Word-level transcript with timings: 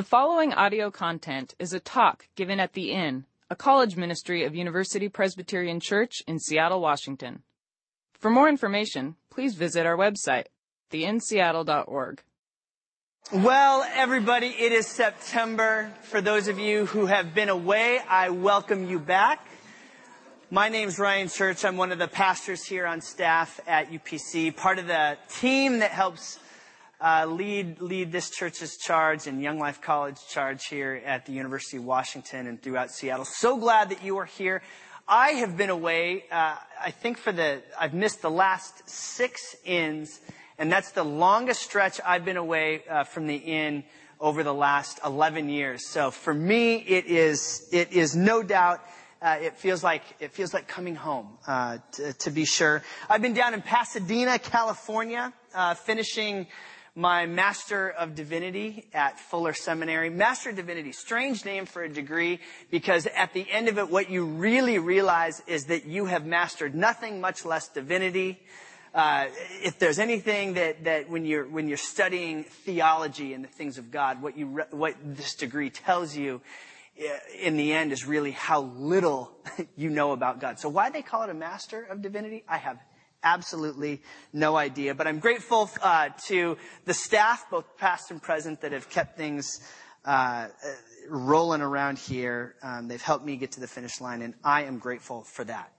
The 0.00 0.06
following 0.06 0.54
audio 0.54 0.90
content 0.90 1.54
is 1.58 1.74
a 1.74 1.78
talk 1.78 2.26
given 2.34 2.58
at 2.58 2.72
The 2.72 2.90
Inn, 2.90 3.26
a 3.50 3.54
college 3.54 3.96
ministry 3.96 4.44
of 4.44 4.54
University 4.54 5.10
Presbyterian 5.10 5.78
Church 5.78 6.22
in 6.26 6.38
Seattle, 6.38 6.80
Washington. 6.80 7.42
For 8.14 8.30
more 8.30 8.48
information, 8.48 9.16
please 9.28 9.56
visit 9.56 9.84
our 9.84 9.98
website, 9.98 10.46
theinnseattle.org. 10.90 12.22
Well, 13.30 13.86
everybody, 13.92 14.46
it 14.46 14.72
is 14.72 14.86
September. 14.86 15.92
For 16.04 16.22
those 16.22 16.48
of 16.48 16.58
you 16.58 16.86
who 16.86 17.04
have 17.04 17.34
been 17.34 17.50
away, 17.50 18.00
I 18.08 18.30
welcome 18.30 18.88
you 18.88 18.98
back. 18.98 19.46
My 20.50 20.70
name 20.70 20.88
is 20.88 20.98
Ryan 20.98 21.28
Church. 21.28 21.62
I'm 21.62 21.76
one 21.76 21.92
of 21.92 21.98
the 21.98 22.08
pastors 22.08 22.64
here 22.64 22.86
on 22.86 23.02
staff 23.02 23.60
at 23.66 23.90
UPC, 23.90 24.56
part 24.56 24.78
of 24.78 24.86
the 24.86 25.18
team 25.28 25.80
that 25.80 25.90
helps 25.90 26.38
uh, 27.00 27.26
lead 27.26 27.80
lead 27.80 28.12
this 28.12 28.30
church's 28.30 28.76
charge 28.76 29.26
and 29.26 29.42
Young 29.42 29.58
Life 29.58 29.80
College 29.80 30.18
charge 30.28 30.66
here 30.66 31.00
at 31.04 31.26
the 31.26 31.32
University 31.32 31.78
of 31.78 31.84
Washington 31.84 32.46
and 32.46 32.62
throughout 32.62 32.90
Seattle. 32.90 33.24
So 33.24 33.56
glad 33.56 33.90
that 33.90 34.04
you 34.04 34.18
are 34.18 34.26
here. 34.26 34.62
I 35.08 35.30
have 35.30 35.56
been 35.56 35.70
away. 35.70 36.24
Uh, 36.30 36.56
I 36.80 36.90
think 36.90 37.18
for 37.18 37.32
the 37.32 37.62
I've 37.78 37.94
missed 37.94 38.22
the 38.22 38.30
last 38.30 38.88
six 38.88 39.56
inns, 39.64 40.20
and 40.58 40.70
that's 40.70 40.92
the 40.92 41.04
longest 41.04 41.62
stretch 41.62 42.00
I've 42.04 42.24
been 42.24 42.36
away 42.36 42.84
uh, 42.88 43.04
from 43.04 43.26
the 43.26 43.36
inn 43.36 43.84
over 44.20 44.42
the 44.42 44.54
last 44.54 45.00
11 45.04 45.48
years. 45.48 45.88
So 45.88 46.10
for 46.10 46.34
me, 46.34 46.76
it 46.76 47.06
is 47.06 47.68
it 47.72 47.92
is 47.92 48.14
no 48.14 48.42
doubt. 48.42 48.80
Uh, 49.22 49.38
it 49.40 49.56
feels 49.56 49.82
like 49.82 50.02
it 50.20 50.32
feels 50.32 50.54
like 50.54 50.66
coming 50.68 50.94
home, 50.94 51.28
uh, 51.46 51.78
to, 51.92 52.12
to, 52.14 52.30
be 52.30 52.46
sure. 52.46 52.82
I've 53.08 53.20
been 53.20 53.34
down 53.34 53.52
in 53.52 53.60
Pasadena, 53.60 54.38
California, 54.38 55.32
uh, 55.54 55.74
finishing 55.74 56.46
my 56.94 57.26
Master 57.26 57.88
of 57.90 58.14
Divinity 58.14 58.88
at 58.92 59.18
Fuller 59.18 59.52
Seminary. 59.52 60.10
Master 60.10 60.50
of 60.50 60.56
Divinity, 60.56 60.92
strange 60.92 61.44
name 61.44 61.66
for 61.66 61.82
a 61.82 61.88
degree 61.88 62.40
because 62.70 63.06
at 63.06 63.32
the 63.32 63.46
end 63.50 63.68
of 63.68 63.78
it, 63.78 63.90
what 63.90 64.10
you 64.10 64.24
really 64.24 64.78
realize 64.78 65.42
is 65.46 65.66
that 65.66 65.86
you 65.86 66.06
have 66.06 66.26
mastered 66.26 66.74
nothing, 66.74 67.20
much 67.20 67.44
less 67.44 67.68
divinity. 67.68 68.40
Uh, 68.92 69.26
if 69.62 69.78
there's 69.78 69.98
anything 69.98 70.54
that, 70.54 70.84
that 70.84 71.08
when 71.08 71.24
you're 71.24 71.46
when 71.46 71.68
you're 71.68 71.76
studying 71.76 72.42
theology 72.42 73.34
and 73.34 73.44
the 73.44 73.48
things 73.48 73.78
of 73.78 73.92
God, 73.92 74.20
what 74.20 74.36
you 74.36 74.64
what 74.70 74.96
this 75.04 75.36
degree 75.36 75.70
tells 75.70 76.16
you 76.16 76.40
uh, 77.00 77.06
in 77.40 77.56
the 77.56 77.72
end 77.72 77.92
is 77.92 78.04
really 78.04 78.32
how 78.32 78.62
little 78.62 79.30
you 79.76 79.90
know 79.90 80.10
about 80.10 80.40
God. 80.40 80.58
So 80.58 80.68
why 80.68 80.90
they 80.90 81.02
call 81.02 81.22
it 81.22 81.30
a 81.30 81.34
master 81.34 81.84
of 81.84 82.02
divinity, 82.02 82.42
I 82.48 82.56
have 82.58 82.78
absolutely 83.22 84.02
no 84.32 84.56
idea. 84.56 84.94
But 84.94 85.06
I'm 85.06 85.18
grateful 85.18 85.70
uh, 85.82 86.10
to 86.26 86.56
the 86.84 86.94
staff, 86.94 87.46
both 87.50 87.76
past 87.76 88.10
and 88.10 88.22
present, 88.22 88.60
that 88.62 88.72
have 88.72 88.88
kept 88.90 89.16
things 89.16 89.60
uh, 90.04 90.48
rolling 91.08 91.60
around 91.60 91.98
here. 91.98 92.54
Um, 92.62 92.88
they've 92.88 93.02
helped 93.02 93.24
me 93.24 93.36
get 93.36 93.52
to 93.52 93.60
the 93.60 93.68
finish 93.68 94.00
line, 94.00 94.22
and 94.22 94.34
I 94.44 94.64
am 94.64 94.78
grateful 94.78 95.22
for 95.22 95.44
that. 95.44 95.72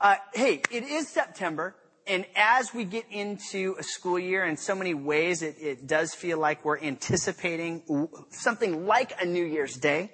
Uh, 0.00 0.16
hey, 0.34 0.62
it 0.70 0.84
is 0.84 1.08
September. 1.08 1.74
And 2.08 2.24
as 2.36 2.72
we 2.72 2.84
get 2.84 3.04
into 3.10 3.74
a 3.80 3.82
school 3.82 4.18
year, 4.18 4.44
in 4.44 4.56
so 4.56 4.76
many 4.76 4.94
ways, 4.94 5.42
it, 5.42 5.56
it 5.60 5.88
does 5.88 6.14
feel 6.14 6.38
like 6.38 6.64
we're 6.64 6.78
anticipating 6.78 8.08
something 8.30 8.86
like 8.86 9.20
a 9.20 9.26
New 9.26 9.44
Year's 9.44 9.74
Day. 9.74 10.12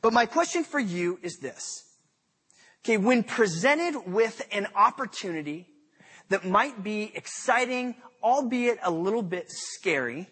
But 0.00 0.12
my 0.12 0.26
question 0.26 0.64
for 0.64 0.80
you 0.80 1.20
is 1.22 1.38
this. 1.38 1.84
Okay, 2.84 2.96
when 2.96 3.22
presented 3.22 4.12
with 4.12 4.44
an 4.50 4.66
opportunity 4.74 5.68
that 6.32 6.44
might 6.44 6.82
be 6.82 7.12
exciting, 7.14 7.94
albeit 8.22 8.78
a 8.82 8.90
little 8.90 9.22
bit 9.22 9.46
scary, 9.48 10.28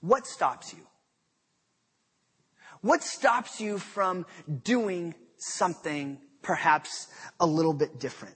what 0.00 0.26
stops 0.26 0.72
you? 0.72 0.86
What 2.80 3.02
stops 3.02 3.60
you 3.60 3.78
from 3.78 4.26
doing 4.64 5.14
something 5.38 6.18
perhaps 6.42 7.08
a 7.40 7.46
little 7.46 7.72
bit 7.72 7.98
different? 7.98 8.34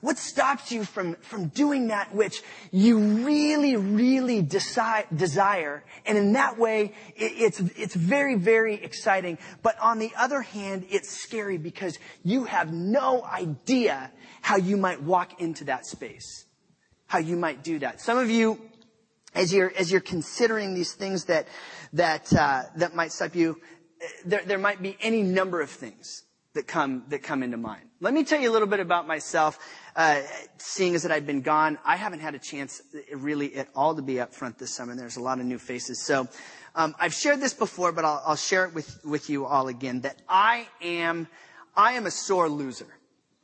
What 0.00 0.18
stops 0.18 0.72
you 0.72 0.84
from, 0.84 1.16
from 1.16 1.48
doing 1.48 1.88
that 1.88 2.14
which 2.14 2.42
you 2.70 2.98
really, 2.98 3.76
really 3.76 4.42
desire? 4.42 5.84
And 6.06 6.18
in 6.18 6.32
that 6.34 6.58
way, 6.58 6.94
it, 7.16 7.32
it's, 7.36 7.60
it's 7.60 7.94
very, 7.94 8.36
very 8.36 8.74
exciting. 8.74 9.38
But 9.62 9.78
on 9.78 9.98
the 9.98 10.12
other 10.16 10.42
hand, 10.42 10.86
it's 10.90 11.10
scary 11.10 11.58
because 11.58 11.98
you 12.24 12.44
have 12.44 12.72
no 12.72 13.24
idea 13.24 14.10
how 14.40 14.56
you 14.56 14.76
might 14.76 15.02
walk 15.02 15.40
into 15.40 15.64
that 15.64 15.86
space. 15.86 16.46
How 17.06 17.18
you 17.18 17.36
might 17.36 17.62
do 17.62 17.80
that. 17.80 18.00
Some 18.00 18.18
of 18.18 18.30
you, 18.30 18.60
as 19.34 19.52
you're, 19.52 19.72
as 19.76 19.90
you're 19.90 20.00
considering 20.00 20.74
these 20.74 20.92
things 20.92 21.24
that, 21.26 21.48
that, 21.92 22.32
uh, 22.32 22.62
that 22.76 22.94
might 22.94 23.12
stop 23.12 23.34
you, 23.34 23.60
there, 24.24 24.42
there 24.46 24.58
might 24.58 24.80
be 24.80 24.96
any 25.00 25.22
number 25.22 25.60
of 25.60 25.70
things 25.70 26.24
that 26.54 26.66
come, 26.66 27.04
that 27.08 27.22
come 27.22 27.42
into 27.42 27.56
mind. 27.56 27.89
Let 28.02 28.14
me 28.14 28.24
tell 28.24 28.40
you 28.40 28.50
a 28.50 28.54
little 28.54 28.66
bit 28.66 28.80
about 28.80 29.06
myself. 29.06 29.58
Uh, 29.94 30.22
seeing 30.56 30.94
as 30.94 31.02
that 31.02 31.12
I've 31.12 31.26
been 31.26 31.42
gone, 31.42 31.76
I 31.84 31.96
haven't 31.96 32.20
had 32.20 32.34
a 32.34 32.38
chance 32.38 32.80
really 33.12 33.54
at 33.56 33.68
all 33.76 33.94
to 33.94 34.00
be 34.00 34.18
up 34.18 34.32
front 34.32 34.58
this 34.58 34.74
summer. 34.74 34.94
There's 34.94 35.18
a 35.18 35.22
lot 35.22 35.38
of 35.38 35.44
new 35.44 35.58
faces. 35.58 36.02
So, 36.02 36.26
um, 36.74 36.94
I've 36.98 37.12
shared 37.12 37.40
this 37.40 37.52
before, 37.52 37.92
but 37.92 38.06
I'll, 38.06 38.22
I'll 38.24 38.36
share 38.36 38.64
it 38.64 38.72
with, 38.72 39.04
with 39.04 39.28
you 39.28 39.44
all 39.44 39.68
again, 39.68 40.00
that 40.00 40.16
I 40.26 40.66
am, 40.80 41.28
I 41.76 41.92
am 41.92 42.06
a 42.06 42.10
sore 42.10 42.48
loser. 42.48 42.86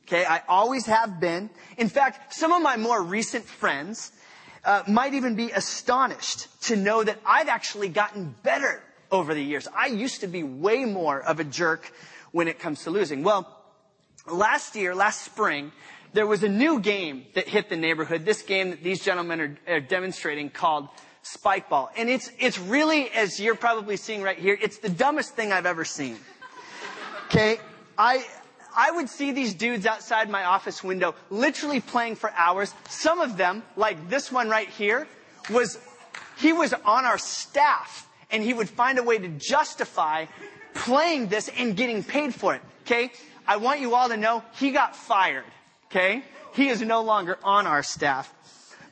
Okay, 0.07 0.25
I 0.25 0.41
always 0.47 0.87
have 0.87 1.19
been. 1.19 1.51
In 1.77 1.87
fact, 1.87 2.33
some 2.33 2.51
of 2.51 2.59
my 2.59 2.77
more 2.77 3.03
recent 3.03 3.45
friends 3.45 4.11
uh, 4.65 4.81
might 4.87 5.13
even 5.13 5.35
be 5.35 5.51
astonished 5.51 6.47
to 6.63 6.75
know 6.75 7.03
that 7.03 7.19
I've 7.27 7.47
actually 7.47 7.89
gotten 7.89 8.33
better 8.41 8.81
over 9.11 9.35
the 9.35 9.43
years. 9.43 9.67
I 9.67 9.85
used 9.85 10.21
to 10.21 10.27
be 10.27 10.41
way 10.41 10.83
more 10.85 11.21
of 11.21 11.39
a 11.39 11.43
jerk 11.43 11.91
when 12.31 12.47
it 12.47 12.57
comes 12.57 12.83
to 12.85 12.89
losing. 12.89 13.21
Well, 13.21 13.53
last 14.27 14.75
year, 14.75 14.93
last 14.95 15.21
spring, 15.23 15.71
there 16.13 16.27
was 16.27 16.43
a 16.43 16.49
new 16.49 16.79
game 16.79 17.25
that 17.35 17.47
hit 17.47 17.69
the 17.69 17.75
neighborhood. 17.75 18.25
This 18.25 18.41
game 18.41 18.71
that 18.71 18.83
these 18.83 19.03
gentlemen 19.03 19.41
are, 19.41 19.75
are 19.75 19.79
demonstrating 19.79 20.49
called 20.49 20.87
Spikeball. 21.23 21.89
And 21.97 22.09
it's, 22.09 22.31
it's 22.39 22.57
really, 22.57 23.09
as 23.09 23.39
you're 23.39 23.55
probably 23.55 23.97
seeing 23.97 24.21
right 24.21 24.37
here, 24.37 24.57
it's 24.59 24.77
the 24.77 24.89
dumbest 24.89 25.35
thing 25.35 25.51
I've 25.51 25.65
ever 25.65 25.85
seen. 25.85 26.17
Okay? 27.25 27.59
I, 27.97 28.25
I 28.75 28.91
would 28.91 29.09
see 29.09 29.31
these 29.31 29.53
dudes 29.53 29.85
outside 29.85 30.29
my 30.29 30.45
office 30.45 30.83
window 30.83 31.15
literally 31.29 31.81
playing 31.81 32.15
for 32.15 32.31
hours. 32.31 32.73
Some 32.89 33.19
of 33.19 33.37
them, 33.37 33.63
like 33.75 34.09
this 34.09 34.31
one 34.31 34.49
right 34.49 34.69
here, 34.69 35.07
was, 35.49 35.77
he 36.37 36.53
was 36.53 36.73
on 36.73 37.05
our 37.05 37.17
staff 37.17 38.07
and 38.31 38.41
he 38.41 38.53
would 38.53 38.69
find 38.69 38.97
a 38.97 39.03
way 39.03 39.17
to 39.17 39.27
justify 39.27 40.25
playing 40.73 41.27
this 41.27 41.49
and 41.57 41.75
getting 41.75 42.03
paid 42.03 42.33
for 42.33 42.55
it. 42.55 42.61
Okay? 42.83 43.11
I 43.47 43.57
want 43.57 43.79
you 43.79 43.95
all 43.95 44.09
to 44.09 44.17
know 44.17 44.43
he 44.53 44.71
got 44.71 44.95
fired. 44.95 45.45
Okay? 45.85 46.23
He 46.53 46.69
is 46.69 46.81
no 46.81 47.01
longer 47.03 47.37
on 47.43 47.65
our 47.65 47.83
staff. 47.83 48.33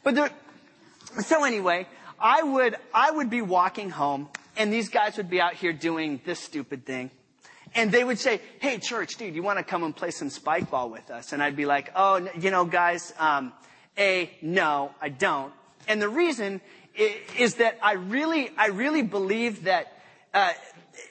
But 0.03 0.16
there, 0.16 0.29
so 1.19 1.43
anyway, 1.43 1.88
I 2.19 2.43
would, 2.43 2.75
I 2.93 3.11
would 3.11 3.29
be 3.29 3.41
walking 3.41 3.89
home 3.89 4.29
and 4.57 4.71
these 4.71 4.89
guys 4.89 5.17
would 5.17 5.29
be 5.29 5.41
out 5.41 5.53
here 5.53 5.73
doing 5.73 6.21
this 6.25 6.39
stupid 6.39 6.85
thing. 6.85 7.11
And 7.73 7.91
they 7.91 8.03
would 8.03 8.19
say, 8.19 8.39
hey, 8.59 8.77
church, 8.77 9.16
dude, 9.17 9.35
you 9.35 9.43
want 9.43 9.59
to 9.59 9.63
come 9.63 9.83
and 9.83 9.93
play 9.93 10.11
some 10.11 10.29
spike 10.29 10.72
ball 10.72 10.89
with 10.89 11.11
us? 11.11 11.33
And 11.33 11.43
I'd 11.43 11.57
be 11.57 11.66
like, 11.66 11.91
oh, 11.95 12.25
you 12.39 12.49
know, 12.51 12.63
guys, 12.63 13.13
um, 13.19 13.51
A, 13.97 14.31
no, 14.41 14.91
I 15.01 15.09
don't. 15.09 15.51
And 15.87 16.01
the 16.01 16.07
reason 16.07 16.61
is 17.37 17.55
that 17.55 17.77
I 17.81 17.93
really, 17.93 18.49
I 18.57 18.67
really 18.67 19.01
believe 19.01 19.66
that, 19.66 19.91
uh, 20.35 20.51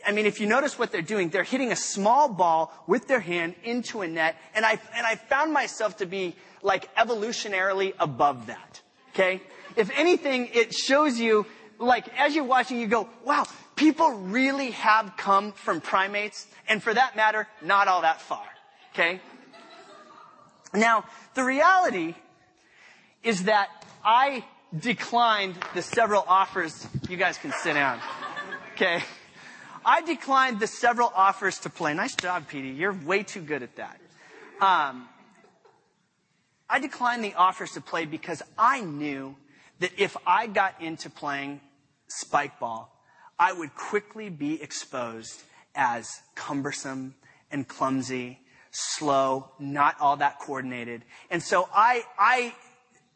I 0.06 0.12
mean, 0.12 0.26
if 0.26 0.38
you 0.40 0.46
notice 0.46 0.78
what 0.78 0.92
they're 0.92 1.02
doing, 1.02 1.30
they're 1.30 1.42
hitting 1.42 1.72
a 1.72 1.76
small 1.76 2.28
ball 2.28 2.72
with 2.86 3.08
their 3.08 3.20
hand 3.20 3.54
into 3.64 4.02
a 4.02 4.06
net, 4.06 4.36
and 4.54 4.64
I, 4.64 4.78
and 4.94 5.06
I 5.06 5.16
found 5.16 5.52
myself 5.52 5.96
to 5.98 6.06
be 6.06 6.36
like 6.62 6.94
evolutionarily 6.94 7.94
above 7.98 8.46
that. 8.46 8.82
Okay? 9.12 9.40
If 9.76 9.90
anything, 9.98 10.50
it 10.52 10.74
shows 10.74 11.18
you, 11.18 11.46
like, 11.78 12.06
as 12.18 12.34
you're 12.34 12.44
watching, 12.44 12.78
you 12.78 12.86
go, 12.86 13.08
wow, 13.24 13.46
people 13.76 14.10
really 14.10 14.72
have 14.72 15.14
come 15.16 15.52
from 15.52 15.80
primates, 15.80 16.46
and 16.68 16.82
for 16.82 16.92
that 16.92 17.16
matter, 17.16 17.48
not 17.62 17.88
all 17.88 18.02
that 18.02 18.20
far. 18.20 18.44
Okay? 18.92 19.20
Now, 20.74 21.04
the 21.34 21.44
reality 21.44 22.14
is 23.22 23.44
that 23.44 23.68
I 24.04 24.44
declined 24.78 25.56
the 25.74 25.82
several 25.82 26.24
offers. 26.26 26.86
You 27.08 27.16
guys 27.16 27.38
can 27.38 27.52
sit 27.52 27.74
down. 27.74 28.00
Okay? 28.74 29.04
I 29.84 30.02
declined 30.02 30.58
the 30.58 30.66
several 30.66 31.12
offers 31.14 31.60
to 31.60 31.70
play. 31.70 31.94
Nice 31.94 32.16
job, 32.16 32.48
Petey. 32.48 32.70
You're 32.70 32.92
way 32.92 33.22
too 33.22 33.40
good 33.40 33.62
at 33.62 33.76
that. 33.76 34.00
Um, 34.60 35.08
I 36.68 36.80
declined 36.80 37.22
the 37.22 37.34
offers 37.34 37.70
to 37.72 37.80
play 37.80 38.04
because 38.04 38.42
I 38.58 38.80
knew 38.80 39.36
that 39.78 39.92
if 39.96 40.16
I 40.26 40.48
got 40.48 40.82
into 40.82 41.08
playing 41.08 41.60
spike 42.08 42.58
ball, 42.58 42.90
I 43.38 43.52
would 43.52 43.76
quickly 43.76 44.28
be 44.28 44.60
exposed 44.60 45.40
as 45.76 46.10
cumbersome 46.34 47.14
and 47.52 47.68
clumsy, 47.68 48.40
slow, 48.72 49.50
not 49.60 50.00
all 50.00 50.16
that 50.16 50.40
coordinated. 50.40 51.04
And 51.30 51.40
so 51.40 51.68
I, 51.72 52.02
I, 52.18 52.54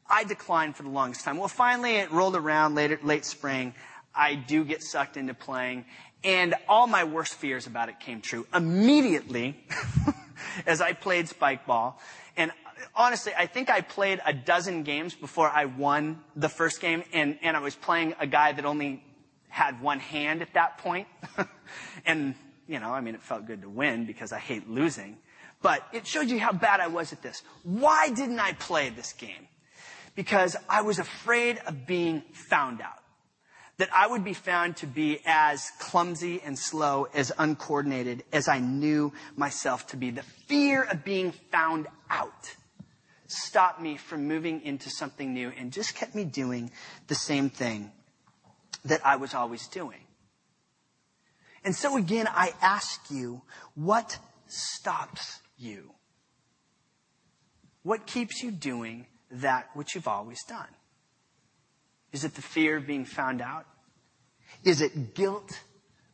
I 0.09 0.23
declined 0.23 0.77
for 0.77 0.85
the 0.85 0.91
longest 0.91 1.25
time. 1.25 1.37
Well, 1.37 1.49
finally 1.49 1.97
it 1.97 2.13
rolled 2.13 2.37
around 2.37 2.77
later, 2.77 3.01
late 3.03 3.25
spring. 3.25 3.75
I 4.19 4.35
do 4.35 4.65
get 4.65 4.83
sucked 4.83 5.17
into 5.17 5.33
playing, 5.33 5.85
and 6.25 6.55
all 6.69 6.89
my 6.89 7.05
worst 7.05 7.35
fears 7.35 7.67
about 7.67 7.89
it 7.89 8.01
came 8.01 8.21
true 8.21 8.47
immediately 8.53 9.57
as 10.67 10.81
I 10.81 10.93
played 10.93 11.29
spike 11.29 11.67
ball. 11.67 12.01
And 12.37 12.51
honestly, 12.95 13.33
I 13.37 13.47
think 13.47 13.71
I 13.71 13.81
played 13.81 14.21
a 14.27 14.33
dozen 14.33 14.83
games 14.83 15.15
before 15.15 15.49
I 15.49 15.67
won 15.67 16.21
the 16.35 16.49
first 16.49 16.81
game, 16.81 17.05
and, 17.13 17.39
and 17.43 17.57
I 17.57 17.61
was 17.61 17.77
playing 17.77 18.15
a 18.19 18.27
guy 18.27 18.53
that 18.53 18.65
only 18.65 19.03
had 19.49 19.81
one 19.81 20.01
hand 20.01 20.43
at 20.43 20.53
that 20.55 20.79
point. 20.79 21.09
and, 22.05 22.35
you 22.67 22.81
know, 22.81 22.91
I 22.91 23.01
mean, 23.01 23.15
it 23.15 23.23
felt 23.23 23.47
good 23.47 23.63
to 23.63 23.69
win 23.69 24.05
because 24.05 24.33
I 24.33 24.39
hate 24.39 24.69
losing. 24.69 25.17
But 25.63 25.83
it 25.93 26.07
showed 26.07 26.29
you 26.29 26.39
how 26.39 26.53
bad 26.53 26.81
I 26.81 26.89
was 26.89 27.13
at 27.13 27.23
this. 27.23 27.43
Why 27.63 28.11
didn't 28.11 28.39
I 28.39 28.53
play 28.53 28.91
this 28.91 29.13
game? 29.13 29.49
Because 30.15 30.57
I 30.69 30.83
was 30.83 30.99
afraid 30.99 31.59
of 31.67 31.87
being 31.87 32.23
found 32.33 32.81
out. 32.81 32.98
That 33.79 33.91
I 33.95 34.09
would 34.09 34.25
be 34.25 34.35
found 34.35 34.77
to 34.79 34.87
be 34.87 35.21
as 35.25 35.71
clumsy 35.79 36.43
and 36.45 36.59
slow, 36.59 37.07
as 37.15 37.33
uncoordinated 37.39 38.25
as 38.33 38.49
I 38.49 38.59
knew 38.59 39.13
myself 39.37 39.87
to 39.89 39.97
be. 39.97 40.11
The 40.11 40.23
fear 40.23 40.83
of 40.83 41.05
being 41.05 41.33
found 41.53 41.87
out 42.11 42.55
stopped 43.29 43.81
me 43.81 43.97
from 43.97 44.27
moving 44.27 44.63
into 44.63 44.91
something 44.91 45.33
new 45.33 45.53
and 45.57 45.73
just 45.73 45.95
kept 45.95 46.15
me 46.15 46.25
doing 46.25 46.71
the 47.07 47.15
same 47.15 47.51
thing 47.51 47.93
that 48.85 49.05
I 49.07 49.17
was 49.17 49.35
always 49.35 49.69
doing. 49.69 50.01
And 51.65 51.75
so 51.75 51.97
again, 51.97 52.27
I 52.29 52.53
ask 52.63 53.11
you, 53.11 53.43
what 53.75 54.19
stops 54.47 55.41
you? 55.57 55.93
What 57.83 58.07
keeps 58.07 58.43
you 58.43 58.51
doing 58.51 59.07
that 59.31 59.69
which 59.75 59.95
you've 59.95 60.09
always 60.09 60.43
done? 60.49 60.69
Is 62.13 62.25
it 62.25 62.35
the 62.35 62.43
fear 62.43 62.77
of 62.77 62.87
being 62.87 63.05
found 63.05 63.41
out? 63.41 63.67
Is 64.65 64.81
it 64.81 65.15
guilt 65.15 65.61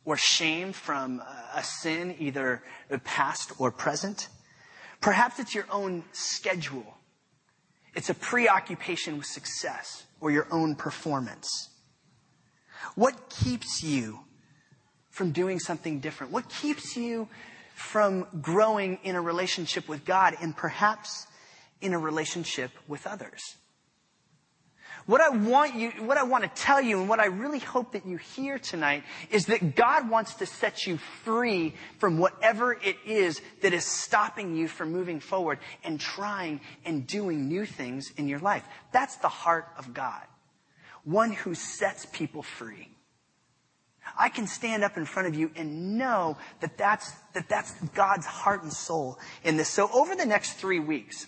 or 0.03 0.17
shame 0.17 0.73
from 0.73 1.21
a 1.55 1.63
sin, 1.63 2.15
either 2.19 2.61
past 3.03 3.53
or 3.57 3.71
present? 3.71 4.27
Perhaps 5.01 5.39
it's 5.39 5.55
your 5.55 5.65
own 5.71 6.03
schedule. 6.11 6.97
It's 7.95 8.09
a 8.09 8.13
preoccupation 8.13 9.17
with 9.17 9.25
success 9.25 10.05
or 10.19 10.31
your 10.31 10.47
own 10.51 10.75
performance. 10.75 11.69
What 12.95 13.29
keeps 13.29 13.81
you 13.83 14.19
from 15.09 15.31
doing 15.31 15.59
something 15.59 16.01
different? 16.01 16.33
What 16.33 16.49
keeps 16.49 16.97
you 16.97 17.29
from 17.73 18.27
growing 18.41 18.99
in 19.03 19.15
a 19.15 19.21
relationship 19.21 19.87
with 19.87 20.05
God 20.05 20.35
and 20.41 20.55
perhaps 20.55 21.27
in 21.81 21.93
a 21.93 21.99
relationship 21.99 22.71
with 22.87 23.07
others? 23.07 23.41
What 25.05 25.21
I 25.21 25.29
want 25.29 25.75
you, 25.75 25.91
what 26.03 26.17
I 26.17 26.23
want 26.23 26.43
to 26.43 26.49
tell 26.61 26.81
you 26.81 26.99
and 26.99 27.07
what 27.07 27.19
I 27.19 27.27
really 27.27 27.59
hope 27.59 27.91
that 27.91 28.07
you 28.07 28.17
hear 28.17 28.57
tonight 28.57 29.03
is 29.29 29.45
that 29.47 29.75
God 29.75 30.09
wants 30.09 30.33
to 30.35 30.47
set 30.47 30.87
you 30.87 30.97
free 31.23 31.75
from 31.99 32.17
whatever 32.17 32.73
it 32.73 32.97
is 33.05 33.39
that 33.61 33.71
is 33.71 33.85
stopping 33.85 34.55
you 34.55 34.67
from 34.67 34.91
moving 34.91 35.19
forward 35.19 35.59
and 35.83 35.99
trying 35.99 36.59
and 36.85 37.05
doing 37.05 37.47
new 37.47 37.67
things 37.67 38.11
in 38.17 38.27
your 38.27 38.39
life. 38.39 38.63
That's 38.91 39.17
the 39.17 39.29
heart 39.29 39.67
of 39.77 39.93
God. 39.93 40.23
One 41.03 41.31
who 41.31 41.53
sets 41.53 42.07
people 42.07 42.41
free. 42.41 42.89
I 44.17 44.29
can 44.29 44.47
stand 44.47 44.83
up 44.83 44.97
in 44.97 45.05
front 45.05 45.27
of 45.27 45.35
you 45.35 45.51
and 45.55 45.99
know 45.99 46.37
that 46.61 46.79
that's, 46.79 47.11
that 47.33 47.47
that's 47.47 47.71
God's 47.93 48.25
heart 48.25 48.63
and 48.63 48.73
soul 48.73 49.19
in 49.43 49.57
this. 49.57 49.69
So 49.69 49.87
over 49.93 50.15
the 50.15 50.25
next 50.25 50.53
three 50.53 50.79
weeks, 50.79 51.27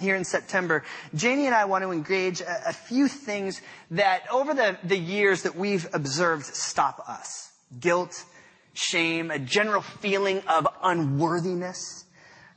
here 0.00 0.16
in 0.16 0.24
September, 0.24 0.82
Janie 1.14 1.46
and 1.46 1.54
I 1.54 1.66
want 1.66 1.84
to 1.84 1.90
engage 1.90 2.40
a, 2.40 2.68
a 2.68 2.72
few 2.72 3.08
things 3.08 3.60
that 3.92 4.22
over 4.32 4.54
the, 4.54 4.76
the 4.84 4.98
years 4.98 5.42
that 5.42 5.56
we've 5.56 5.86
observed 5.92 6.46
stop 6.46 7.08
us. 7.08 7.52
Guilt, 7.80 8.24
shame, 8.72 9.30
a 9.30 9.38
general 9.38 9.82
feeling 9.82 10.42
of 10.48 10.66
unworthiness, 10.82 12.04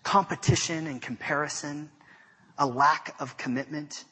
competition 0.04 0.88
and 0.88 1.02
comparison, 1.02 1.90
a 2.58 2.66
lack 2.66 3.16
of 3.20 3.38
commitment. 3.38 4.06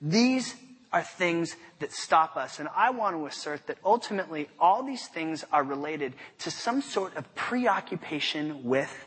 These 0.00 0.54
are 0.92 1.02
things 1.02 1.54
that 1.78 1.92
stop 1.92 2.36
us. 2.36 2.58
And 2.58 2.68
I 2.74 2.90
want 2.90 3.16
to 3.16 3.26
assert 3.26 3.66
that 3.66 3.78
ultimately 3.84 4.48
all 4.58 4.82
these 4.82 5.06
things 5.06 5.44
are 5.52 5.62
related 5.62 6.14
to 6.40 6.50
some 6.50 6.82
sort 6.82 7.16
of 7.16 7.32
preoccupation 7.34 8.64
with 8.64 9.06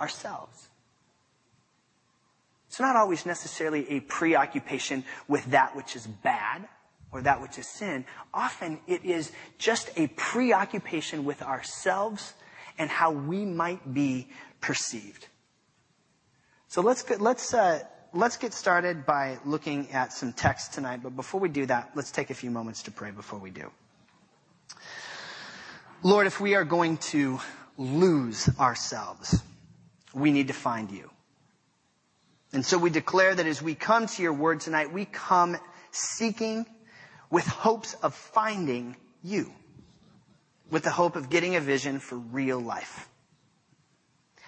ourselves. 0.00 0.68
It's 2.72 2.80
not 2.80 2.96
always 2.96 3.26
necessarily 3.26 3.86
a 3.90 4.00
preoccupation 4.00 5.04
with 5.28 5.44
that 5.50 5.76
which 5.76 5.94
is 5.94 6.06
bad 6.06 6.66
or 7.12 7.20
that 7.20 7.42
which 7.42 7.58
is 7.58 7.68
sin. 7.68 8.06
Often 8.32 8.80
it 8.86 9.04
is 9.04 9.30
just 9.58 9.90
a 9.98 10.06
preoccupation 10.16 11.26
with 11.26 11.42
ourselves 11.42 12.32
and 12.78 12.88
how 12.88 13.10
we 13.10 13.44
might 13.44 13.92
be 13.92 14.30
perceived. 14.62 15.28
So 16.68 16.80
let's 16.80 17.02
get, 17.02 17.20
let's 17.20 17.52
uh, 17.52 17.80
let's 18.14 18.38
get 18.38 18.54
started 18.54 19.04
by 19.04 19.38
looking 19.44 19.90
at 19.90 20.14
some 20.14 20.32
text 20.32 20.72
tonight. 20.72 21.02
But 21.02 21.14
before 21.14 21.42
we 21.42 21.50
do 21.50 21.66
that, 21.66 21.90
let's 21.94 22.10
take 22.10 22.30
a 22.30 22.34
few 22.34 22.50
moments 22.50 22.84
to 22.84 22.90
pray 22.90 23.10
before 23.10 23.38
we 23.38 23.50
do. 23.50 23.70
Lord, 26.02 26.26
if 26.26 26.40
we 26.40 26.54
are 26.54 26.64
going 26.64 26.96
to 27.12 27.38
lose 27.76 28.48
ourselves, 28.58 29.42
we 30.14 30.32
need 30.32 30.46
to 30.46 30.54
find 30.54 30.90
you. 30.90 31.10
And 32.52 32.64
so 32.64 32.76
we 32.76 32.90
declare 32.90 33.34
that 33.34 33.46
as 33.46 33.62
we 33.62 33.74
come 33.74 34.06
to 34.06 34.22
your 34.22 34.32
word 34.32 34.60
tonight, 34.60 34.92
we 34.92 35.04
come 35.06 35.56
seeking 35.90 36.66
with 37.30 37.46
hopes 37.46 37.94
of 37.94 38.14
finding 38.14 38.96
you, 39.22 39.50
with 40.70 40.82
the 40.82 40.90
hope 40.90 41.16
of 41.16 41.30
getting 41.30 41.56
a 41.56 41.60
vision 41.60 41.98
for 41.98 42.16
real 42.16 42.60
life. 42.60 43.08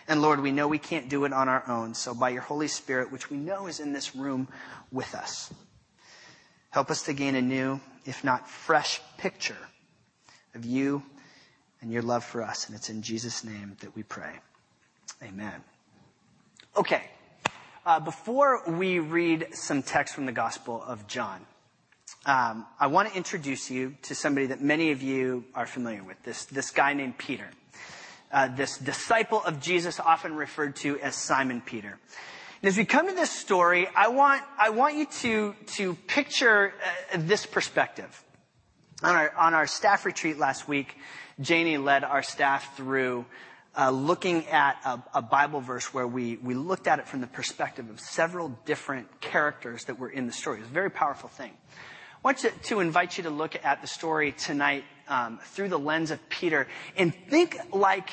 And 0.06 0.21
Lord, 0.21 0.41
we 0.41 0.53
know 0.53 0.69
we 0.69 0.79
can't 0.79 1.09
do 1.09 1.25
it 1.25 1.33
on 1.33 1.49
our 1.49 1.67
own. 1.67 1.95
So 1.95 2.15
by 2.15 2.29
your 2.29 2.43
Holy 2.43 2.69
Spirit, 2.69 3.11
which 3.11 3.31
we 3.31 3.39
know 3.39 3.67
is 3.69 3.81
in 3.81 3.95
this 3.95 4.15
room 4.15 4.49
with 4.93 5.15
us, 5.15 5.53
help 6.71 6.91
us 6.91 7.05
to 7.05 7.15
gain 7.15 7.35
a 7.35 7.43
new, 7.43 7.81
if 8.05 8.23
not 8.23 8.49
fresh 8.49 9.01
picture 9.17 9.56
of 10.55 10.67
you 10.67 11.03
and 11.81 11.91
your 11.91 12.03
love 12.03 12.23
for 12.23 12.43
us. 12.43 12.67
And 12.67 12.77
it's 12.77 12.91
in 12.91 13.01
Jesus' 13.01 13.45
name 13.45 13.77
that 13.81 13.97
we 13.97 14.03
pray. 14.03 14.33
Amen. 15.23 15.62
Okay. 16.77 17.03
Uh, 17.86 18.00
before 18.00 18.62
we 18.66 18.98
read 18.98 19.46
some 19.52 19.82
text 19.82 20.14
from 20.14 20.25
the 20.25 20.32
Gospel 20.32 20.82
of 20.86 21.06
John, 21.06 21.44
um, 22.25 22.64
I 22.81 22.86
want 22.86 23.10
to 23.10 23.14
introduce 23.14 23.70
you 23.70 23.94
to 24.04 24.14
somebody 24.14 24.46
that 24.46 24.62
many 24.62 24.90
of 24.92 25.02
you 25.02 25.44
are 25.54 25.66
familiar 25.66 26.02
with. 26.02 26.16
This 26.22 26.46
this 26.46 26.70
guy 26.70 26.94
named 26.94 27.19
Peter, 27.19 27.46
uh, 28.32 28.48
this 28.48 28.79
disciple 28.79 29.43
of 29.44 29.60
Jesus, 29.60 30.00
often 30.00 30.34
referred 30.34 30.76
to 30.76 30.98
as 31.00 31.14
Simon 31.14 31.60
Peter. 31.60 31.98
And 32.62 32.69
as 32.69 32.79
we 32.79 32.86
come 32.86 33.06
to 33.06 33.14
this 33.14 33.31
story, 33.31 33.86
I 33.94 34.08
want 34.08 34.43
I 34.58 34.70
want 34.70 34.94
you 34.96 35.05
to 35.20 35.55
to 35.76 35.94
picture 36.06 36.72
uh, 37.12 37.19
this 37.19 37.44
perspective. 37.44 38.24
On 39.03 39.14
our 39.14 39.31
on 39.36 39.53
our 39.53 39.67
staff 39.67 40.06
retreat 40.06 40.38
last 40.38 40.67
week, 40.67 40.96
Janie 41.38 41.76
led 41.76 42.03
our 42.03 42.22
staff 42.22 42.79
through 42.79 43.26
looking 43.90 44.46
at 44.46 44.76
a, 44.84 45.19
a, 45.19 45.22
Bible 45.22 45.60
verse 45.60 45.93
where 45.93 46.06
we, 46.06 46.36
we 46.36 46.54
looked 46.54 46.86
at 46.86 46.98
it 47.00 47.08
from 47.08 47.20
the 47.20 47.26
perspective 47.26 47.90
of 47.90 47.98
several 47.98 48.50
different 48.64 49.20
characters 49.20 49.84
that 49.84 49.98
were 49.98 50.08
in 50.08 50.26
the 50.26 50.32
story. 50.32 50.58
It 50.58 50.60
was 50.60 50.70
a 50.70 50.72
very 50.72 50.90
powerful 50.90 51.28
thing. 51.28 51.50
I 51.50 52.19
want 52.22 52.38
to, 52.38 52.50
to 52.50 52.81
invite 52.81 53.19
you 53.19 53.24
to 53.24 53.31
look 53.31 53.56
at 53.64 53.81
the 53.81 53.88
story 53.88 54.32
tonight 54.32 54.84
um, 55.08 55.40
through 55.43 55.69
the 55.69 55.78
lens 55.78 56.10
of 56.10 56.28
Peter 56.28 56.69
and 56.96 57.14
think 57.28 57.58
like, 57.72 58.10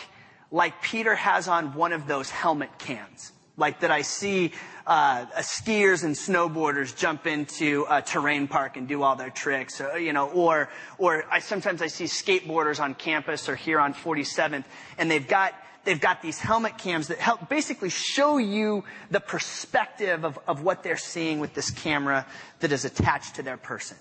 like 0.51 0.81
Peter 0.81 1.15
has 1.15 1.47
on 1.47 1.75
one 1.75 1.93
of 1.93 2.07
those 2.07 2.29
helmet 2.29 2.77
cams 2.79 3.31
like 3.61 3.79
that 3.79 3.91
I 3.91 4.01
see 4.01 4.51
uh, 4.85 5.25
skiers 5.37 6.03
and 6.03 6.15
snowboarders 6.15 6.97
jump 6.97 7.27
into 7.27 7.85
a 7.89 8.01
terrain 8.01 8.47
park 8.47 8.75
and 8.75 8.87
do 8.87 9.03
all 9.03 9.15
their 9.15 9.29
tricks, 9.29 9.79
or, 9.79 9.91
uh, 9.91 9.95
you 9.95 10.11
know, 10.11 10.27
or 10.29 10.69
or 10.97 11.23
I 11.31 11.39
sometimes 11.39 11.81
I 11.81 11.87
see 11.87 12.05
skateboarders 12.05 12.81
on 12.81 12.95
campus 12.95 13.47
or 13.47 13.55
here 13.55 13.79
on 13.79 13.93
47th, 13.93 14.65
and 14.97 15.09
they've 15.09 15.27
got 15.27 15.53
they've 15.85 16.01
got 16.01 16.21
these 16.21 16.39
helmet 16.39 16.77
cams 16.77 17.07
that 17.07 17.19
help 17.19 17.47
basically 17.47 17.89
show 17.89 18.37
you 18.37 18.83
the 19.11 19.19
perspective 19.19 20.25
of, 20.25 20.37
of 20.47 20.63
what 20.63 20.83
they're 20.83 20.97
seeing 20.97 21.39
with 21.39 21.53
this 21.53 21.69
camera 21.69 22.25
that 22.59 22.71
is 22.71 22.83
attached 22.83 23.35
to 23.35 23.43
their 23.43 23.57
person. 23.57 23.97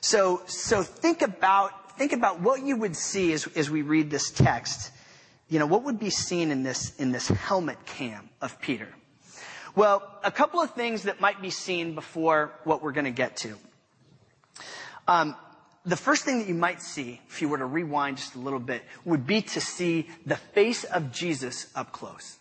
So 0.00 0.42
so 0.46 0.82
think 0.82 1.22
about 1.22 1.96
think 1.96 2.12
about 2.12 2.40
what 2.40 2.62
you 2.62 2.76
would 2.76 2.96
see 2.96 3.32
as, 3.32 3.46
as 3.56 3.70
we 3.70 3.82
read 3.82 4.10
this 4.10 4.30
text 4.30 4.90
you 5.48 5.58
know, 5.58 5.66
what 5.66 5.84
would 5.84 5.98
be 5.98 6.10
seen 6.10 6.50
in 6.50 6.62
this, 6.62 6.94
in 6.96 7.12
this 7.12 7.28
helmet 7.28 7.84
cam 7.86 8.28
of 8.40 8.60
Peter? 8.60 8.88
Well, 9.74 10.02
a 10.24 10.30
couple 10.30 10.60
of 10.60 10.72
things 10.72 11.04
that 11.04 11.20
might 11.20 11.40
be 11.42 11.50
seen 11.50 11.94
before 11.94 12.52
what 12.64 12.82
we're 12.82 12.92
going 12.92 13.04
to 13.04 13.10
get 13.10 13.36
to. 13.38 13.56
Um, 15.06 15.36
the 15.84 15.96
first 15.96 16.24
thing 16.24 16.40
that 16.40 16.48
you 16.48 16.54
might 16.54 16.82
see, 16.82 17.20
if 17.28 17.40
you 17.40 17.48
were 17.48 17.58
to 17.58 17.66
rewind 17.66 18.16
just 18.16 18.34
a 18.34 18.38
little 18.38 18.58
bit, 18.58 18.82
would 19.04 19.26
be 19.26 19.42
to 19.42 19.60
see 19.60 20.08
the 20.24 20.36
face 20.36 20.82
of 20.84 21.12
Jesus 21.12 21.68
up 21.76 21.92
close. 21.92 22.38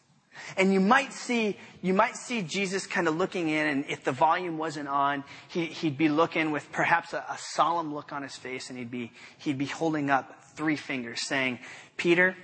And 0.58 0.74
you 0.74 0.80
might 0.80 1.14
see, 1.14 1.58
you 1.82 1.94
might 1.94 2.16
see 2.16 2.42
Jesus 2.42 2.88
kind 2.88 3.08
of 3.08 3.16
looking 3.16 3.50
in, 3.50 3.68
and 3.68 3.86
if 3.88 4.04
the 4.04 4.12
volume 4.12 4.58
wasn't 4.58 4.88
on, 4.88 5.24
he, 5.48 5.74
would 5.84 5.98
be 5.98 6.10
looking 6.10 6.52
with 6.52 6.72
perhaps 6.72 7.14
a, 7.14 7.24
a 7.30 7.38
solemn 7.38 7.94
look 7.94 8.12
on 8.12 8.24
his 8.24 8.36
face, 8.36 8.70
and 8.70 8.80
he'd 8.80 8.92
be, 8.92 9.12
he'd 9.38 9.58
be 9.58 9.66
holding 9.66 10.10
up 10.10 10.44
three 10.56 10.76
fingers 10.76 11.22
saying, 11.22 11.60
Peter, 11.98 12.36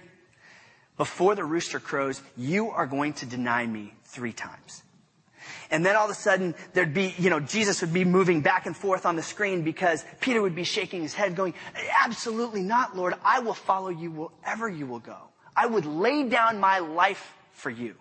before 1.01 1.33
the 1.33 1.43
rooster 1.43 1.79
crows, 1.79 2.21
you 2.37 2.69
are 2.69 2.85
going 2.85 3.11
to 3.11 3.25
deny 3.25 3.65
me 3.65 3.91
three 4.03 4.33
times. 4.33 4.83
And 5.71 5.83
then 5.83 5.95
all 5.95 6.05
of 6.05 6.11
a 6.11 6.13
sudden, 6.13 6.53
there'd 6.73 6.93
be, 6.93 7.15
you 7.17 7.31
know, 7.31 7.39
Jesus 7.39 7.81
would 7.81 7.91
be 7.91 8.05
moving 8.05 8.41
back 8.41 8.67
and 8.67 8.77
forth 8.77 9.07
on 9.07 9.15
the 9.15 9.23
screen 9.23 9.63
because 9.63 10.05
Peter 10.19 10.39
would 10.43 10.53
be 10.53 10.63
shaking 10.63 11.01
his 11.01 11.15
head 11.15 11.35
going, 11.35 11.55
absolutely 12.05 12.61
not, 12.61 12.95
Lord. 12.95 13.15
I 13.25 13.39
will 13.39 13.55
follow 13.55 13.89
you 13.89 14.11
wherever 14.11 14.69
you 14.69 14.85
will 14.85 14.99
go. 14.99 15.17
I 15.55 15.65
would 15.65 15.87
lay 15.87 16.29
down 16.29 16.59
my 16.59 16.77
life 16.77 17.33
for 17.53 17.71
you. 17.71 17.95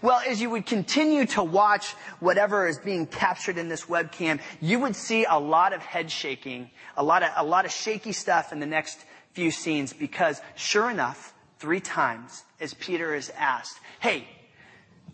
Well, 0.00 0.22
as 0.24 0.40
you 0.40 0.50
would 0.50 0.66
continue 0.66 1.26
to 1.26 1.42
watch 1.42 1.94
whatever 2.20 2.68
is 2.68 2.78
being 2.78 3.08
captured 3.08 3.58
in 3.58 3.68
this 3.68 3.86
webcam, 3.86 4.38
you 4.60 4.78
would 4.78 4.94
see 4.94 5.24
a 5.24 5.36
lot 5.36 5.72
of 5.72 5.82
head 5.82 6.12
shaking, 6.12 6.70
a 6.96 7.02
lot 7.02 7.24
of, 7.24 7.30
a 7.34 7.42
lot 7.42 7.64
of 7.64 7.72
shaky 7.72 8.12
stuff 8.12 8.52
in 8.52 8.60
the 8.60 8.66
next 8.66 9.04
few 9.32 9.50
scenes 9.50 9.92
because 9.92 10.40
sure 10.54 10.88
enough, 10.88 11.34
three 11.58 11.80
times 11.80 12.44
as 12.60 12.74
Peter 12.74 13.14
is 13.14 13.30
asked, 13.36 13.78
Hey, 14.00 14.28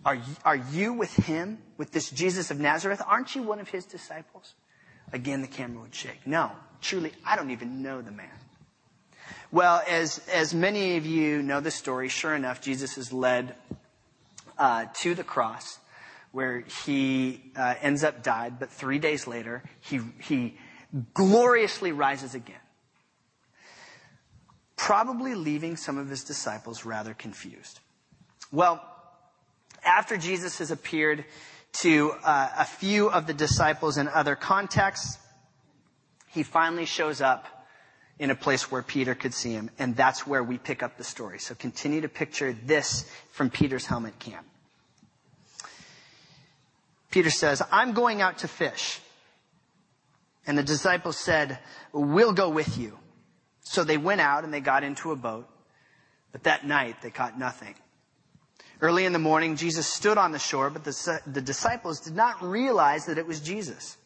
are 0.04 0.14
you, 0.14 0.36
are 0.44 0.56
you 0.56 0.92
with 0.92 1.14
him, 1.14 1.58
with 1.78 1.90
this 1.92 2.10
Jesus 2.10 2.50
of 2.50 2.60
Nazareth? 2.60 3.00
Aren't 3.06 3.34
you 3.34 3.42
one 3.42 3.58
of 3.58 3.68
his 3.68 3.86
disciples? 3.86 4.54
Again, 5.12 5.40
the 5.40 5.48
camera 5.48 5.82
would 5.82 5.94
shake. 5.94 6.26
No, 6.26 6.50
truly, 6.80 7.12
I 7.24 7.36
don't 7.36 7.50
even 7.50 7.82
know 7.82 8.02
the 8.02 8.10
man. 8.10 8.28
Well, 9.50 9.82
as, 9.88 10.18
as 10.32 10.52
many 10.52 10.96
of 10.96 11.06
you 11.06 11.40
know 11.42 11.60
the 11.60 11.70
story, 11.70 12.08
sure 12.08 12.34
enough, 12.34 12.60
Jesus 12.60 12.98
is 12.98 13.12
led 13.12 13.54
uh, 14.58 14.86
to 14.94 15.14
the 15.14 15.24
cross 15.24 15.78
where 16.32 16.64
he 16.84 17.40
uh, 17.56 17.74
ends 17.80 18.02
up 18.02 18.22
died, 18.24 18.58
but 18.58 18.68
three 18.68 18.98
days 18.98 19.26
later, 19.28 19.62
he, 19.80 20.00
he 20.20 20.56
gloriously 21.14 21.92
rises 21.92 22.34
again. 22.34 22.56
Probably 24.76 25.34
leaving 25.34 25.76
some 25.76 25.98
of 25.98 26.08
his 26.08 26.24
disciples 26.24 26.84
rather 26.84 27.14
confused. 27.14 27.80
Well, 28.50 28.82
after 29.84 30.16
Jesus 30.16 30.58
has 30.58 30.70
appeared 30.70 31.24
to 31.74 32.12
uh, 32.24 32.50
a 32.58 32.64
few 32.64 33.10
of 33.10 33.26
the 33.26 33.34
disciples 33.34 33.98
in 33.98 34.08
other 34.08 34.36
contexts, 34.36 35.18
he 36.28 36.42
finally 36.42 36.86
shows 36.86 37.20
up 37.20 37.46
in 38.18 38.30
a 38.30 38.34
place 38.34 38.70
where 38.70 38.82
Peter 38.82 39.14
could 39.14 39.34
see 39.34 39.52
him, 39.52 39.70
and 39.78 39.96
that's 39.96 40.26
where 40.26 40.42
we 40.42 40.56
pick 40.56 40.82
up 40.82 40.96
the 40.96 41.04
story. 41.04 41.38
So 41.38 41.54
continue 41.54 42.00
to 42.00 42.08
picture 42.08 42.52
this 42.52 43.10
from 43.32 43.50
Peter's 43.50 43.86
helmet 43.86 44.18
camp. 44.18 44.46
Peter 47.10 47.30
says, 47.30 47.62
I'm 47.70 47.92
going 47.92 48.22
out 48.22 48.38
to 48.38 48.48
fish. 48.48 49.00
And 50.46 50.58
the 50.58 50.62
disciples 50.62 51.16
said, 51.16 51.58
We'll 51.92 52.32
go 52.32 52.48
with 52.48 52.76
you. 52.76 52.98
So 53.64 53.82
they 53.82 53.98
went 53.98 54.20
out 54.20 54.44
and 54.44 54.54
they 54.54 54.60
got 54.60 54.84
into 54.84 55.10
a 55.10 55.16
boat, 55.16 55.48
but 56.32 56.44
that 56.44 56.66
night 56.66 57.02
they 57.02 57.10
caught 57.10 57.38
nothing. 57.38 57.74
Early 58.80 59.06
in 59.06 59.12
the 59.12 59.18
morning, 59.18 59.56
Jesus 59.56 59.86
stood 59.86 60.18
on 60.18 60.32
the 60.32 60.38
shore, 60.38 60.68
but 60.68 60.84
the, 60.84 61.20
the 61.26 61.40
disciples 61.40 62.00
did 62.00 62.14
not 62.14 62.42
realize 62.42 63.06
that 63.06 63.18
it 63.18 63.26
was 63.26 63.40
Jesus. 63.40 63.96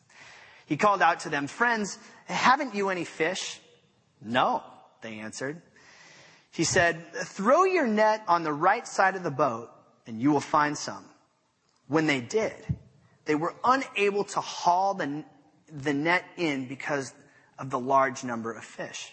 He 0.66 0.76
called 0.76 1.02
out 1.02 1.20
to 1.20 1.28
them, 1.28 1.46
Friends, 1.46 1.98
haven't 2.26 2.74
you 2.74 2.88
any 2.90 3.04
fish? 3.04 3.60
No, 4.22 4.62
they 5.02 5.18
answered. 5.18 5.60
He 6.50 6.64
said, 6.64 7.12
Throw 7.12 7.64
your 7.64 7.86
net 7.86 8.22
on 8.28 8.42
the 8.42 8.52
right 8.52 8.86
side 8.86 9.16
of 9.16 9.22
the 9.22 9.30
boat, 9.30 9.70
and 10.06 10.20
you 10.20 10.30
will 10.30 10.40
find 10.40 10.76
some. 10.76 11.04
When 11.88 12.06
they 12.06 12.20
did, 12.20 12.54
they 13.24 13.34
were 13.34 13.54
unable 13.64 14.24
to 14.24 14.40
haul 14.40 14.94
the, 14.94 15.24
the 15.72 15.94
net 15.94 16.24
in 16.36 16.68
because 16.68 17.12
of 17.58 17.70
the 17.70 17.78
large 17.78 18.22
number 18.22 18.52
of 18.52 18.62
fish. 18.62 19.12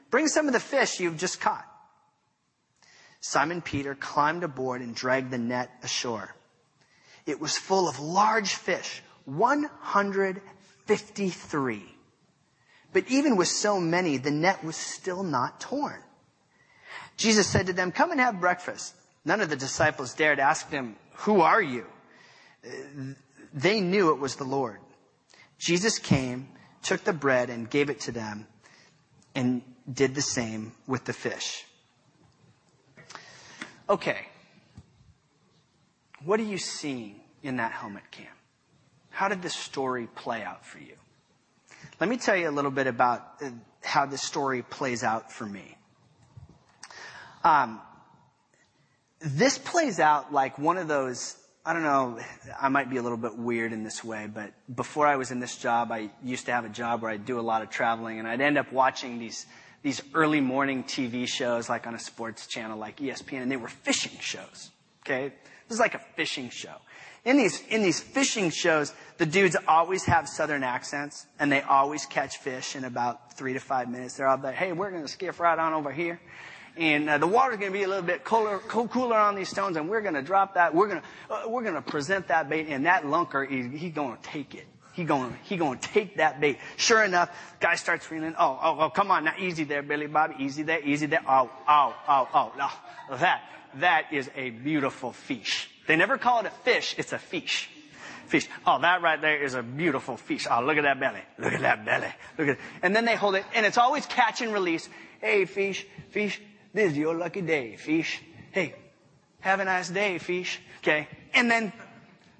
Bring 0.11 0.27
some 0.27 0.45
of 0.47 0.53
the 0.53 0.59
fish 0.59 0.99
you've 0.99 1.17
just 1.17 1.41
caught. 1.41 1.65
Simon 3.21 3.61
Peter 3.61 3.95
climbed 3.95 4.43
aboard 4.43 4.81
and 4.81 4.93
dragged 4.93 5.31
the 5.31 5.37
net 5.37 5.71
ashore. 5.83 6.35
It 7.25 7.39
was 7.39 7.57
full 7.57 7.87
of 7.87 7.97
large 7.99 8.55
fish, 8.55 9.01
153. 9.25 11.95
But 12.93 13.07
even 13.07 13.37
with 13.37 13.47
so 13.47 13.79
many, 13.79 14.17
the 14.17 14.31
net 14.31 14.61
was 14.63 14.75
still 14.75 15.21
not 15.23 15.61
torn. 15.61 16.03
Jesus 17.15 17.47
said 17.47 17.67
to 17.67 17.73
them, 17.73 17.91
Come 17.91 18.09
and 18.11 18.19
have 18.19 18.41
breakfast. 18.41 18.95
None 19.23 19.39
of 19.39 19.49
the 19.49 19.55
disciples 19.55 20.15
dared 20.15 20.39
ask 20.39 20.69
him, 20.69 20.97
Who 21.17 21.41
are 21.41 21.61
you? 21.61 21.85
They 23.53 23.79
knew 23.79 24.09
it 24.11 24.19
was 24.19 24.35
the 24.35 24.43
Lord. 24.43 24.79
Jesus 25.57 25.99
came, 25.99 26.49
took 26.81 27.03
the 27.03 27.13
bread, 27.13 27.51
and 27.51 27.69
gave 27.69 27.91
it 27.91 27.99
to 28.01 28.11
them, 28.11 28.47
and 29.35 29.61
did 29.91 30.15
the 30.15 30.21
same 30.21 30.73
with 30.87 31.05
the 31.05 31.13
fish. 31.13 31.65
Okay. 33.89 34.27
What 36.23 36.39
are 36.39 36.43
you 36.43 36.57
seeing 36.57 37.19
in 37.43 37.57
that 37.57 37.71
helmet 37.71 38.03
cam? 38.11 38.27
How 39.09 39.27
did 39.27 39.41
this 39.41 39.55
story 39.55 40.07
play 40.15 40.43
out 40.43 40.65
for 40.65 40.79
you? 40.79 40.95
Let 41.99 42.09
me 42.09 42.17
tell 42.17 42.35
you 42.35 42.49
a 42.49 42.51
little 42.51 42.71
bit 42.71 42.87
about 42.87 43.27
uh, 43.41 43.49
how 43.83 44.05
this 44.05 44.21
story 44.21 44.61
plays 44.61 45.03
out 45.03 45.31
for 45.31 45.45
me. 45.45 45.77
Um, 47.43 47.81
this 49.19 49.57
plays 49.57 49.99
out 49.99 50.31
like 50.31 50.57
one 50.57 50.77
of 50.77 50.87
those 50.87 51.37
I 51.63 51.73
don't 51.73 51.83
know, 51.83 52.17
I 52.59 52.69
might 52.69 52.89
be 52.89 52.97
a 52.97 53.03
little 53.03 53.19
bit 53.19 53.37
weird 53.37 53.71
in 53.71 53.83
this 53.83 54.03
way, 54.03 54.27
but 54.33 54.51
before 54.73 55.05
I 55.05 55.17
was 55.17 55.29
in 55.29 55.39
this 55.39 55.55
job, 55.57 55.91
I 55.91 56.09
used 56.23 56.47
to 56.47 56.51
have 56.51 56.65
a 56.65 56.69
job 56.69 57.03
where 57.03 57.11
I'd 57.11 57.23
do 57.23 57.39
a 57.39 57.41
lot 57.41 57.61
of 57.61 57.69
traveling 57.69 58.17
and 58.17 58.27
I'd 58.27 58.41
end 58.41 58.57
up 58.57 58.71
watching 58.71 59.19
these, 59.19 59.45
these 59.83 60.01
early 60.13 60.41
morning 60.41 60.83
TV 60.83 61.27
shows 61.27 61.69
like 61.69 61.87
on 61.87 61.95
a 61.95 61.99
sports 61.99 62.47
channel 62.47 62.77
like 62.77 62.97
ESPN 62.97 63.43
and 63.43 63.51
they 63.51 63.57
were 63.57 63.67
fishing 63.67 64.17
shows. 64.19 64.71
Okay? 65.05 65.33
This 65.67 65.75
is 65.75 65.79
like 65.79 65.95
a 65.95 66.01
fishing 66.15 66.49
show. 66.49 66.75
In 67.23 67.37
these, 67.37 67.61
in 67.67 67.83
these 67.83 67.99
fishing 67.99 68.49
shows, 68.49 68.93
the 69.17 69.25
dudes 69.25 69.55
always 69.67 70.05
have 70.05 70.27
southern 70.27 70.63
accents 70.63 71.27
and 71.39 71.51
they 71.51 71.61
always 71.61 72.05
catch 72.05 72.37
fish 72.37 72.75
in 72.75 72.83
about 72.83 73.37
three 73.37 73.53
to 73.53 73.59
five 73.59 73.89
minutes. 73.89 74.15
They're 74.15 74.27
all 74.27 74.39
like, 74.41 74.55
hey, 74.55 74.71
we're 74.71 74.89
going 74.89 75.03
to 75.03 75.07
skiff 75.07 75.39
right 75.39 75.57
on 75.57 75.73
over 75.73 75.91
here 75.91 76.19
and 76.77 77.09
uh, 77.09 77.17
the 77.17 77.27
water's 77.27 77.57
going 77.57 77.71
to 77.71 77.77
be 77.77 77.83
a 77.83 77.87
little 77.87 78.03
bit 78.03 78.23
cooler, 78.23 78.59
cooler 78.59 79.17
on 79.17 79.35
these 79.35 79.49
stones, 79.49 79.77
and 79.77 79.89
we're 79.89 80.01
going 80.01 80.13
to 80.13 80.21
drop 80.21 80.53
that. 80.55 80.73
We're 80.73 80.87
going 80.87 81.01
to 81.01 81.33
uh, 81.33 81.49
we're 81.49 81.63
going 81.63 81.75
to 81.75 81.81
present 81.81 82.27
that 82.29 82.49
bait, 82.49 82.67
and 82.69 82.85
that 82.85 83.03
lunker 83.03 83.47
he's 83.49 83.79
he 83.79 83.89
going 83.89 84.15
to 84.15 84.23
take 84.23 84.55
it. 84.55 84.67
He 84.93 85.05
going 85.05 85.37
he 85.43 85.57
going 85.57 85.79
to 85.79 85.89
take 85.89 86.17
that 86.17 86.41
bait. 86.41 86.57
Sure 86.77 87.03
enough, 87.03 87.29
guy 87.59 87.75
starts 87.75 88.09
reeling. 88.11 88.35
Oh, 88.37 88.59
oh, 88.61 88.77
oh, 88.79 88.89
come 88.89 89.09
on 89.11 89.23
now, 89.23 89.33
easy 89.39 89.63
there, 89.63 89.81
Billy 89.81 90.07
Bobby, 90.07 90.35
easy 90.39 90.63
there, 90.63 90.81
easy 90.83 91.05
there. 91.05 91.23
Oh, 91.27 91.49
oh, 91.67 91.95
oh, 92.07 92.29
oh, 92.33 92.53
no, 92.57 93.17
that 93.17 93.41
that 93.75 94.11
is 94.11 94.29
a 94.35 94.49
beautiful 94.49 95.13
fish. 95.13 95.69
They 95.87 95.95
never 95.95 96.17
call 96.17 96.41
it 96.41 96.45
a 96.47 96.49
fish; 96.49 96.95
it's 96.97 97.13
a 97.13 97.19
fish. 97.19 97.69
Fish. 98.27 98.47
Oh, 98.65 98.79
that 98.79 99.01
right 99.01 99.19
there 99.19 99.43
is 99.43 99.55
a 99.55 99.63
beautiful 99.63 100.17
fish. 100.17 100.47
Oh, 100.49 100.61
look 100.61 100.77
at 100.77 100.83
that 100.83 100.99
belly. 100.99 101.21
Look 101.37 101.53
at 101.53 101.61
that 101.61 101.85
belly. 101.85 102.13
Look 102.37 102.47
at 102.47 102.55
it. 102.55 102.59
And 102.81 102.95
then 102.95 103.05
they 103.05 103.15
hold 103.15 103.35
it, 103.35 103.45
and 103.53 103.65
it's 103.65 103.77
always 103.77 104.05
catch 104.05 104.41
and 104.41 104.53
release. 104.53 104.87
Hey, 105.19 105.45
fish, 105.45 105.85
fish, 106.09 106.41
this 106.73 106.91
is 106.91 106.97
your 106.97 107.15
lucky 107.15 107.41
day, 107.41 107.75
fish. 107.75 108.21
Hey, 108.51 108.75
have 109.41 109.59
a 109.59 109.65
nice 109.65 109.89
day, 109.89 110.17
fish. 110.17 110.59
Okay. 110.79 111.07
And 111.33 111.49
then 111.49 111.73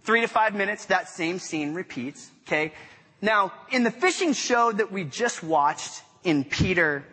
three 0.03 0.21
to 0.21 0.27
five 0.27 0.53
minutes, 0.53 0.85
that 0.85 1.09
same 1.09 1.39
scene 1.39 1.73
repeats. 1.73 2.29
Okay. 2.47 2.73
Now, 3.21 3.53
in 3.69 3.83
the 3.83 3.91
fishing 3.91 4.33
show 4.33 4.71
that 4.71 4.91
we 4.91 5.03
just 5.03 5.43
watched 5.43 6.01
in 6.23 6.43
Peter 6.43 7.05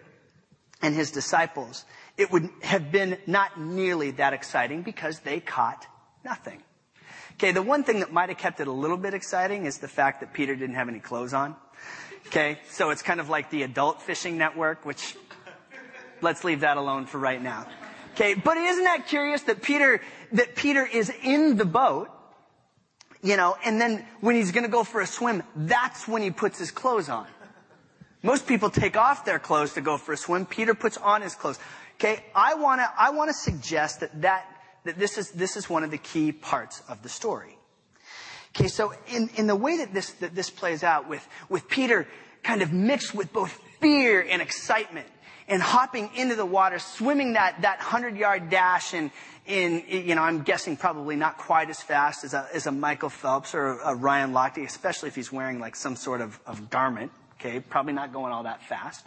and 0.81 0.95
his 0.95 1.11
disciples, 1.11 1.85
it 2.17 2.31
would 2.33 2.49
have 2.63 2.91
been 2.91 3.19
not 3.27 3.61
nearly 3.61 4.13
that 4.13 4.33
exciting 4.33 4.83
because 4.83 5.21
they 5.21 5.41
caught 5.41 5.87
nothing. 6.25 6.63
Okay, 7.35 7.53
the 7.53 7.63
one 7.63 7.85
thing 7.85 8.01
that 8.01 8.13
might 8.13 8.31
have 8.31 8.39
kept 8.39 8.59
it 8.61 8.67
a 8.67 8.73
little 8.73 8.97
bit 8.97 9.15
exciting 9.15 9.67
is 9.67 9.79
the 9.79 9.87
fact 9.89 10.21
that 10.21 10.33
Peter 10.33 10.57
didn't 10.57 10.75
have 10.75 10.89
any 10.89 10.99
clothes 10.99 11.35
on. 11.35 11.55
Okay, 12.27 12.59
so 12.71 12.91
it's 12.91 13.03
kind 13.03 13.21
of 13.21 13.29
like 13.29 13.51
the 13.51 13.63
adult 13.63 14.03
fishing 14.03 14.37
network, 14.37 14.85
which 14.85 15.15
Let's 16.21 16.45
leave 16.45 16.61
that 16.61 16.77
alone 16.77 17.07
for 17.07 17.19
right 17.19 17.41
now. 17.43 17.67
Okay, 18.15 18.35
but 18.35 18.57
isn't 18.57 18.85
that 18.85 19.07
curious 19.07 19.43
that 19.43 19.63
Peter, 19.63 20.01
that 20.33 20.57
Peter 20.57 20.85
is 20.85 21.13
in 21.23 21.57
the 21.57 21.65
boat, 21.65 22.11
you 23.23 23.37
know, 23.37 23.57
and 23.65 23.81
then 23.81 24.05
when 24.21 24.37
he's 24.37 24.53
gonna 24.53 24.69
go 24.69 24.85
for 24.85 25.01
a 25.01 25.07
swim, 25.07 25.43
that's 25.57 26.07
when 26.07 26.23
he 26.23 26.31
puts 26.31 26.59
his 26.59 26.71
clothes 26.71 27.09
on. 27.09 27.27
Most 28.23 28.47
people 28.47 28.71
take 28.71 28.97
off 28.97 29.25
their 29.25 29.39
clothes 29.39 29.75
to 29.75 29.81
go 29.81 29.97
for 29.97 30.13
a 30.13 30.17
swim. 30.17 30.47
Peter 30.47 30.75
puts 30.75 30.97
on 30.97 31.23
his 31.23 31.35
clothes. 31.35 31.59
Okay, 31.97 32.25
I 32.35 32.55
wanna, 32.55 32.89
I 32.97 33.11
wanna 33.11 33.33
suggest 33.33 34.01
that 34.01 34.23
that, 34.23 34.47
that 34.85 34.99
this 34.99 35.19
is, 35.19 35.31
this 35.31 35.57
is 35.57 35.69
one 35.69 35.85
of 35.85 35.91
the 35.91 35.99
key 35.99 36.33
parts 36.33 36.83
of 36.89 37.03
the 37.03 37.09
story. 37.09 37.57
Okay, 38.57 38.69
so 38.69 38.93
in, 39.09 39.31
in 39.37 39.47
the 39.47 39.57
way 39.57 39.79
that 39.79 39.93
this, 39.95 40.11
that 40.15 40.35
this 40.35 40.51
plays 40.51 40.83
out 40.83 41.09
with, 41.09 41.27
with 41.49 41.69
Peter 41.69 42.09
kind 42.43 42.63
of 42.63 42.73
mixed 42.73 43.15
with 43.15 43.33
both 43.33 43.53
fear 43.81 44.27
and 44.29 44.43
excitement 44.43 45.07
and 45.49 45.63
hopping 45.63 46.11
into 46.15 46.37
the 46.37 46.47
water, 46.47 46.79
swimming 46.79 47.33
that, 47.33 47.63
that 47.63 47.81
hundred 47.81 48.17
yard 48.17 48.51
dash 48.51 48.93
and, 48.93 49.11
in, 49.47 49.83
you 49.89 50.15
know, 50.15 50.23
I'm 50.23 50.43
guessing 50.43 50.77
probably 50.77 51.17
not 51.17 51.39
quite 51.39 51.71
as 51.71 51.81
fast 51.81 52.23
as 52.23 52.35
a, 52.35 52.47
as 52.53 52.67
a 52.67 52.73
Michael 52.73 53.09
Phelps 53.09 53.55
or 53.55 53.79
a 53.79 53.95
Ryan 53.95 54.33
Lochte, 54.33 54.63
especially 54.65 55.09
if 55.09 55.15
he's 55.15 55.33
wearing 55.33 55.59
like 55.59 55.75
some 55.75 55.97
sort 55.97 56.21
of, 56.21 56.39
of 56.47 56.69
garment. 56.69 57.11
Okay, 57.41 57.61
probably 57.61 57.95
not 57.95 58.13
going 58.13 58.33
all 58.33 58.43
that 58.43 58.63
fast. 58.63 59.07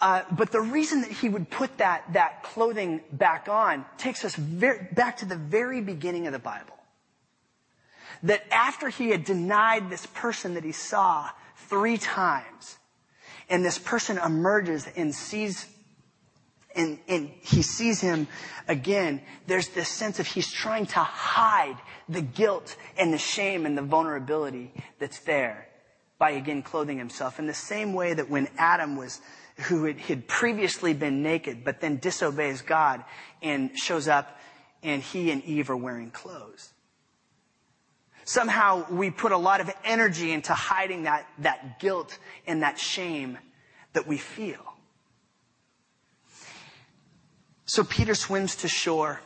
Uh, 0.00 0.24
but 0.32 0.50
the 0.50 0.60
reason 0.60 1.02
that 1.02 1.10
he 1.10 1.28
would 1.28 1.48
put 1.48 1.78
that, 1.78 2.02
that 2.12 2.42
clothing 2.42 3.00
back 3.12 3.48
on 3.48 3.84
takes 3.98 4.24
us 4.24 4.36
back 4.36 5.18
to 5.18 5.24
the 5.24 5.36
very 5.36 5.80
beginning 5.80 6.26
of 6.26 6.32
the 6.32 6.40
Bible. 6.40 6.76
That 8.24 8.44
after 8.52 8.88
he 8.88 9.10
had 9.10 9.24
denied 9.24 9.90
this 9.90 10.04
person 10.06 10.54
that 10.54 10.64
he 10.64 10.72
saw 10.72 11.30
three 11.56 11.98
times, 11.98 12.78
and 13.52 13.62
this 13.62 13.78
person 13.78 14.18
emerges 14.18 14.88
and 14.96 15.14
sees 15.14 15.68
and, 16.74 16.98
and 17.06 17.28
he 17.42 17.60
sees 17.60 18.00
him 18.00 18.26
again, 18.66 19.20
there's 19.46 19.68
this 19.68 19.90
sense 19.90 20.18
of 20.18 20.26
he's 20.26 20.50
trying 20.50 20.86
to 20.86 21.00
hide 21.00 21.76
the 22.08 22.22
guilt 22.22 22.76
and 22.96 23.12
the 23.12 23.18
shame 23.18 23.66
and 23.66 23.76
the 23.76 23.82
vulnerability 23.82 24.72
that's 24.98 25.18
there 25.20 25.68
by 26.18 26.30
again 26.30 26.62
clothing 26.62 26.96
himself. 26.96 27.38
In 27.38 27.46
the 27.46 27.52
same 27.52 27.92
way 27.92 28.14
that 28.14 28.30
when 28.30 28.48
Adam 28.56 28.96
was, 28.96 29.20
who 29.68 29.84
had, 29.84 29.98
had 29.98 30.26
previously 30.26 30.94
been 30.94 31.22
naked, 31.22 31.62
but 31.62 31.82
then 31.82 31.98
disobeys 31.98 32.62
God 32.62 33.04
and 33.42 33.78
shows 33.78 34.08
up 34.08 34.38
and 34.82 35.02
he 35.02 35.30
and 35.30 35.44
Eve 35.44 35.68
are 35.68 35.76
wearing 35.76 36.10
clothes. 36.10 36.72
Somehow 38.24 38.86
we 38.90 39.10
put 39.10 39.32
a 39.32 39.36
lot 39.36 39.60
of 39.60 39.70
energy 39.84 40.32
into 40.32 40.54
hiding 40.54 41.04
that, 41.04 41.26
that 41.38 41.80
guilt 41.80 42.18
and 42.46 42.62
that 42.62 42.78
shame 42.78 43.38
that 43.92 44.06
we 44.06 44.16
feel. 44.16 44.60
So 47.64 47.84
Peter 47.84 48.14
swims 48.14 48.56
to 48.56 48.68
shore, 48.68 49.20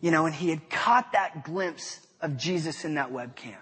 you 0.00 0.10
know, 0.10 0.26
and 0.26 0.34
he 0.34 0.50
had 0.50 0.70
caught 0.70 1.12
that 1.12 1.44
glimpse 1.44 2.00
of 2.20 2.36
Jesus 2.36 2.84
in 2.84 2.94
that 2.94 3.12
webcam. 3.12 3.56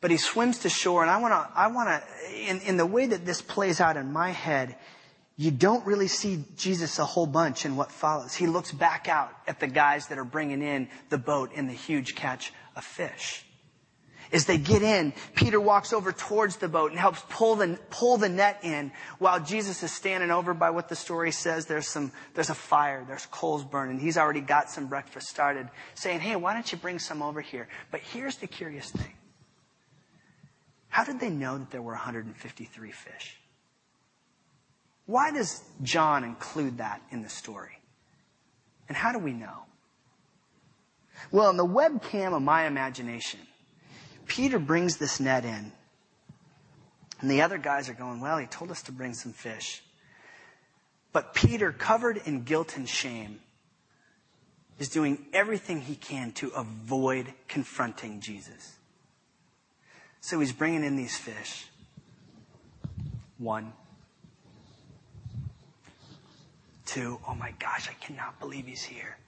But 0.00 0.10
he 0.10 0.16
swims 0.16 0.60
to 0.60 0.68
shore, 0.68 1.02
and 1.02 1.10
I 1.10 1.20
want 1.20 1.32
to, 1.32 1.58
I 1.58 1.66
want 1.68 1.88
to, 1.88 2.32
in, 2.32 2.60
in 2.60 2.76
the 2.76 2.86
way 2.86 3.06
that 3.06 3.26
this 3.26 3.42
plays 3.42 3.80
out 3.80 3.96
in 3.96 4.12
my 4.12 4.30
head, 4.30 4.76
you 5.40 5.52
don't 5.52 5.86
really 5.86 6.08
see 6.08 6.44
Jesus 6.56 6.98
a 6.98 7.04
whole 7.04 7.26
bunch 7.26 7.64
in 7.64 7.76
what 7.76 7.92
follows. 7.92 8.34
He 8.34 8.48
looks 8.48 8.72
back 8.72 9.08
out 9.08 9.30
at 9.46 9.60
the 9.60 9.68
guys 9.68 10.08
that 10.08 10.18
are 10.18 10.24
bringing 10.24 10.62
in 10.62 10.88
the 11.10 11.16
boat 11.16 11.52
and 11.54 11.70
the 11.70 11.74
huge 11.74 12.16
catch 12.16 12.52
of 12.74 12.82
fish. 12.82 13.44
As 14.32 14.46
they 14.46 14.58
get 14.58 14.82
in, 14.82 15.14
Peter 15.36 15.60
walks 15.60 15.92
over 15.92 16.10
towards 16.10 16.56
the 16.56 16.68
boat 16.68 16.90
and 16.90 16.98
helps 16.98 17.22
pull 17.30 17.54
the, 17.54 17.78
pull 17.88 18.16
the 18.16 18.28
net 18.28 18.58
in 18.64 18.90
while 19.20 19.38
Jesus 19.38 19.80
is 19.84 19.92
standing 19.92 20.32
over 20.32 20.54
by 20.54 20.70
what 20.70 20.88
the 20.88 20.96
story 20.96 21.30
says. 21.30 21.66
There's 21.66 21.86
some, 21.86 22.10
there's 22.34 22.50
a 22.50 22.54
fire, 22.54 23.04
there's 23.06 23.26
coals 23.26 23.64
burning. 23.64 24.00
He's 24.00 24.18
already 24.18 24.40
got 24.40 24.68
some 24.70 24.88
breakfast 24.88 25.28
started 25.28 25.68
saying, 25.94 26.18
Hey, 26.18 26.34
why 26.34 26.52
don't 26.52 26.70
you 26.70 26.78
bring 26.78 26.98
some 26.98 27.22
over 27.22 27.40
here? 27.40 27.68
But 27.92 28.00
here's 28.00 28.36
the 28.38 28.48
curious 28.48 28.90
thing. 28.90 29.14
How 30.88 31.04
did 31.04 31.20
they 31.20 31.30
know 31.30 31.58
that 31.58 31.70
there 31.70 31.80
were 31.80 31.92
153 31.92 32.90
fish? 32.90 33.38
Why 35.08 35.30
does 35.30 35.62
John 35.82 36.22
include 36.22 36.78
that 36.78 37.00
in 37.10 37.22
the 37.22 37.30
story? 37.30 37.78
And 38.88 38.96
how 38.96 39.10
do 39.10 39.18
we 39.18 39.32
know? 39.32 39.64
Well, 41.32 41.48
in 41.48 41.56
the 41.56 41.66
webcam 41.66 42.36
of 42.36 42.42
my 42.42 42.66
imagination, 42.66 43.40
Peter 44.26 44.58
brings 44.58 44.98
this 44.98 45.18
net 45.18 45.46
in. 45.46 45.72
And 47.22 47.30
the 47.30 47.40
other 47.40 47.56
guys 47.56 47.88
are 47.88 47.94
going, 47.94 48.20
well, 48.20 48.36
he 48.36 48.46
told 48.46 48.70
us 48.70 48.82
to 48.82 48.92
bring 48.92 49.14
some 49.14 49.32
fish. 49.32 49.82
But 51.14 51.32
Peter, 51.32 51.72
covered 51.72 52.20
in 52.26 52.42
guilt 52.42 52.76
and 52.76 52.86
shame, 52.86 53.40
is 54.78 54.90
doing 54.90 55.24
everything 55.32 55.80
he 55.80 55.94
can 55.94 56.32
to 56.32 56.48
avoid 56.50 57.32
confronting 57.48 58.20
Jesus. 58.20 58.76
So 60.20 60.38
he's 60.38 60.52
bringing 60.52 60.84
in 60.84 60.96
these 60.96 61.16
fish. 61.16 61.66
One. 63.38 63.72
Two. 66.88 67.20
Oh 67.28 67.34
my 67.34 67.52
gosh, 67.58 67.86
I 67.86 67.92
cannot 68.02 68.40
believe 68.40 68.66
he's 68.66 68.82
here. 68.82 69.18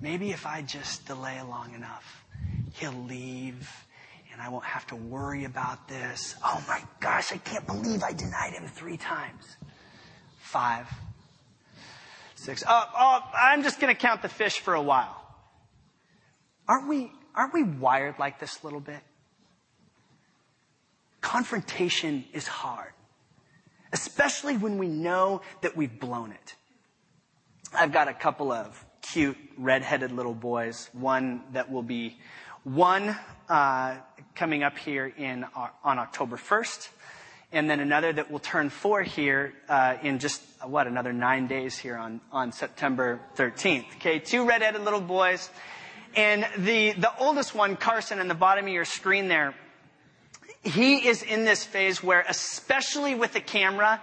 Maybe 0.00 0.30
if 0.30 0.46
I 0.46 0.62
just 0.62 1.06
delay 1.06 1.38
long 1.42 1.74
enough, 1.74 2.24
he'll 2.72 2.92
leave 2.92 3.70
and 4.32 4.40
I 4.40 4.48
won't 4.48 4.64
have 4.64 4.86
to 4.86 4.96
worry 4.96 5.44
about 5.44 5.86
this. 5.86 6.34
Oh 6.42 6.64
my 6.66 6.82
gosh, 7.00 7.30
I 7.30 7.36
can't 7.36 7.66
believe 7.66 8.02
I 8.02 8.12
denied 8.12 8.54
him 8.54 8.66
three 8.66 8.96
times. 8.96 9.44
Five. 10.40 10.88
Six. 12.36 12.64
Oh, 12.66 12.84
oh 12.98 13.20
I'm 13.38 13.62
just 13.62 13.80
going 13.80 13.94
to 13.94 14.00
count 14.00 14.22
the 14.22 14.30
fish 14.30 14.58
for 14.60 14.72
a 14.72 14.82
while. 14.82 15.14
Aren't 16.66 16.88
we, 16.88 17.12
aren't 17.34 17.52
we 17.52 17.64
wired 17.64 18.18
like 18.18 18.40
this 18.40 18.62
a 18.62 18.66
little 18.66 18.80
bit? 18.80 19.00
Confrontation 21.20 22.24
is 22.32 22.46
hard, 22.46 22.92
especially 23.92 24.56
when 24.56 24.78
we 24.78 24.88
know 24.88 25.42
that 25.60 25.76
we've 25.76 26.00
blown 26.00 26.32
it. 26.32 26.54
I've 27.76 27.92
got 27.92 28.06
a 28.08 28.14
couple 28.14 28.52
of 28.52 28.84
cute 29.02 29.36
redheaded 29.58 30.12
little 30.12 30.34
boys, 30.34 30.88
one 30.92 31.42
that 31.52 31.70
will 31.70 31.82
be 31.82 32.16
one 32.62 33.16
uh, 33.48 33.96
coming 34.36 34.62
up 34.62 34.78
here 34.78 35.12
in 35.16 35.44
uh, 35.44 35.68
on 35.82 35.98
October 35.98 36.36
1st, 36.36 36.88
and 37.52 37.68
then 37.68 37.80
another 37.80 38.12
that 38.12 38.30
will 38.30 38.38
turn 38.38 38.70
four 38.70 39.02
here 39.02 39.54
uh, 39.68 39.96
in 40.02 40.20
just 40.20 40.40
what 40.64 40.86
another 40.86 41.12
nine 41.12 41.48
days 41.48 41.76
here 41.76 41.96
on 41.96 42.20
on 42.30 42.52
September 42.52 43.20
13th. 43.36 43.86
Okay, 43.96 44.20
two 44.20 44.46
redheaded 44.46 44.82
little 44.82 45.00
boys, 45.00 45.50
and 46.14 46.46
the 46.58 46.92
the 46.92 47.10
oldest 47.18 47.56
one, 47.56 47.76
Carson, 47.76 48.20
in 48.20 48.28
the 48.28 48.34
bottom 48.34 48.66
of 48.66 48.72
your 48.72 48.84
screen 48.84 49.26
there. 49.26 49.54
He 50.62 51.08
is 51.08 51.22
in 51.22 51.44
this 51.44 51.64
phase 51.64 52.02
where, 52.02 52.24
especially 52.26 53.14
with 53.14 53.32
the 53.32 53.40
camera, 53.40 54.00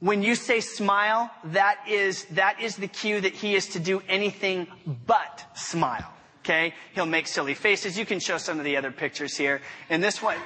when 0.00 0.22
you 0.22 0.34
say 0.34 0.60
smile, 0.60 1.30
that 1.44 1.78
is, 1.86 2.24
that 2.32 2.60
is 2.60 2.76
the 2.76 2.88
cue 2.88 3.20
that 3.20 3.34
he 3.34 3.54
is 3.54 3.68
to 3.68 3.80
do 3.80 4.02
anything 4.08 4.66
but 5.06 5.44
smile. 5.54 6.10
Okay? 6.42 6.74
He'll 6.94 7.06
make 7.06 7.26
silly 7.26 7.54
faces. 7.54 7.98
You 7.98 8.06
can 8.06 8.18
show 8.18 8.38
some 8.38 8.58
of 8.58 8.64
the 8.64 8.76
other 8.76 8.90
pictures 8.90 9.36
here. 9.36 9.60
And 9.90 10.02
this 10.02 10.22
one, 10.22 10.38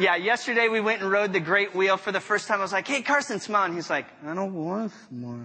yeah, 0.00 0.16
yesterday 0.16 0.68
we 0.68 0.80
went 0.80 1.02
and 1.02 1.10
rode 1.10 1.32
the 1.32 1.40
great 1.40 1.74
wheel 1.74 1.96
for 1.96 2.10
the 2.10 2.20
first 2.20 2.48
time. 2.48 2.58
I 2.58 2.62
was 2.62 2.72
like, 2.72 2.88
hey, 2.88 3.02
Carson, 3.02 3.38
smile. 3.38 3.66
And 3.66 3.74
he's 3.74 3.90
like, 3.90 4.06
I 4.26 4.34
don't 4.34 4.52
want 4.52 4.90
to 4.90 4.98
smile. 5.06 5.40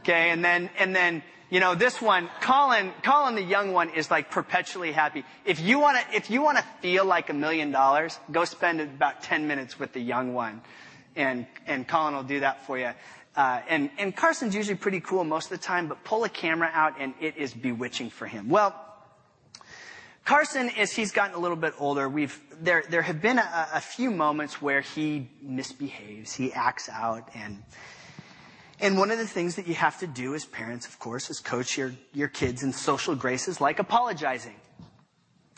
Okay, 0.00 0.30
and 0.30 0.42
then, 0.42 0.70
and 0.78 0.96
then, 0.96 1.22
you 1.50 1.60
know, 1.60 1.74
this 1.74 2.00
one, 2.00 2.30
Colin, 2.40 2.92
Colin 3.02 3.34
the 3.34 3.42
young 3.42 3.72
one 3.74 3.90
is 3.90 4.10
like 4.10 4.30
perpetually 4.30 4.92
happy. 4.92 5.24
If 5.44 5.60
you 5.60 5.78
wanna, 5.78 6.00
if 6.14 6.30
you 6.30 6.40
wanna 6.40 6.64
feel 6.80 7.04
like 7.04 7.28
a 7.28 7.34
million 7.34 7.70
dollars, 7.70 8.18
go 8.32 8.46
spend 8.46 8.80
about 8.80 9.22
10 9.22 9.46
minutes 9.46 9.78
with 9.78 9.92
the 9.92 10.00
young 10.00 10.32
one. 10.32 10.62
And, 11.18 11.46
and 11.66 11.86
Colin 11.86 12.14
will 12.14 12.22
do 12.22 12.40
that 12.40 12.64
for 12.64 12.78
you. 12.78 12.92
Uh, 13.36 13.60
and, 13.68 13.90
and 13.98 14.16
Carson's 14.16 14.54
usually 14.54 14.76
pretty 14.76 15.00
cool 15.00 15.24
most 15.24 15.50
of 15.50 15.58
the 15.58 15.64
time, 15.64 15.88
but 15.88 16.02
pull 16.04 16.24
a 16.24 16.28
camera 16.28 16.70
out 16.72 16.94
and 16.98 17.12
it 17.20 17.36
is 17.36 17.52
bewitching 17.52 18.08
for 18.08 18.26
him. 18.26 18.48
Well, 18.48 18.74
Carson, 20.24 20.70
as 20.76 20.92
he's 20.92 21.12
gotten 21.12 21.34
a 21.34 21.38
little 21.38 21.56
bit 21.56 21.74
older, 21.78 22.08
we've, 22.08 22.38
there, 22.60 22.84
there 22.88 23.02
have 23.02 23.20
been 23.20 23.38
a, 23.38 23.68
a 23.74 23.80
few 23.80 24.10
moments 24.10 24.60
where 24.60 24.80
he 24.80 25.28
misbehaves, 25.42 26.34
he 26.34 26.52
acts 26.52 26.88
out, 26.88 27.28
and, 27.34 27.62
and 28.78 28.98
one 28.98 29.10
of 29.10 29.18
the 29.18 29.26
things 29.26 29.56
that 29.56 29.66
you 29.66 29.74
have 29.74 29.98
to 30.00 30.06
do 30.06 30.34
as 30.34 30.44
parents, 30.44 30.86
of 30.86 30.98
course, 30.98 31.30
is 31.30 31.40
coach 31.40 31.78
your, 31.78 31.94
your 32.12 32.28
kids 32.28 32.62
in 32.62 32.72
social 32.72 33.14
graces 33.14 33.60
like 33.60 33.78
apologizing. 33.78 34.54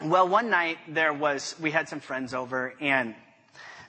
Well, 0.03 0.29
one 0.29 0.51
night 0.51 0.79
there 0.89 1.13
was, 1.13 1.55
we 1.61 1.71
had 1.71 1.89
some 1.89 2.01
friends 2.01 2.33
over 2.33 2.75
and 2.81 3.15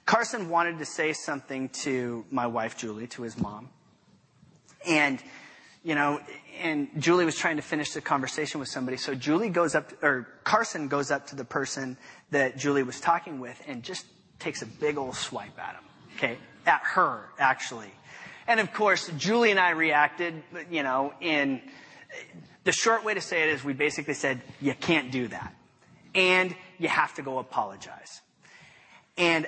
Carson 0.06 0.50
wanted 0.50 0.80
to 0.80 0.86
say 0.86 1.14
something 1.14 1.70
to 1.70 2.26
my 2.32 2.48
wife, 2.48 2.78
Julie, 2.78 3.08
to 3.08 3.22
his 3.22 3.38
mom. 3.38 3.70
And, 4.86 5.22
you 5.84 5.96
know, 5.96 6.20
and 6.62 6.90
Julie 6.98 7.26
was 7.26 7.38
trying 7.38 7.58
to 7.58 7.62
finish 7.62 7.92
the 7.92 8.02
conversation 8.02 8.60
with 8.60 8.70
somebody. 8.70 8.98
So 8.98 9.16
Julie 9.16 9.50
goes 9.50 9.76
up, 9.76 9.92
or 10.04 10.28
Carson 10.44 10.88
goes 10.88 11.12
up 11.12 11.28
to 11.28 11.36
the 11.36 11.46
person 11.46 11.98
that 12.32 12.58
Julie 12.58 12.84
was 12.84 13.00
talking 13.00 13.40
with 13.40 13.62
and 13.68 13.84
just 13.84 14.06
takes 14.40 14.62
a 14.62 14.66
big 14.66 14.98
old 14.98 15.16
swipe 15.16 15.58
at 15.60 15.76
him. 15.76 15.84
Okay. 16.18 16.38
At 16.66 16.82
her, 16.84 17.30
actually. 17.40 17.92
And 18.48 18.60
of 18.60 18.74
course, 18.74 19.10
Julie 19.18 19.52
and 19.52 19.60
I 19.60 19.72
reacted, 19.72 20.44
you 20.70 20.84
know, 20.84 21.14
in 21.22 21.62
the 22.64 22.72
short 22.72 23.06
way 23.06 23.14
to 23.14 23.22
say 23.22 23.44
it 23.44 23.50
is 23.50 23.64
we 23.64 23.74
basically 23.74 24.14
said, 24.14 24.42
you 24.60 24.74
can't 24.74 25.12
do 25.12 25.28
that. 25.30 25.56
And 26.14 26.56
you 26.78 26.90
have 26.90 27.14
to 27.16 27.22
go 27.22 27.40
apologize. 27.40 28.22
And 29.18 29.48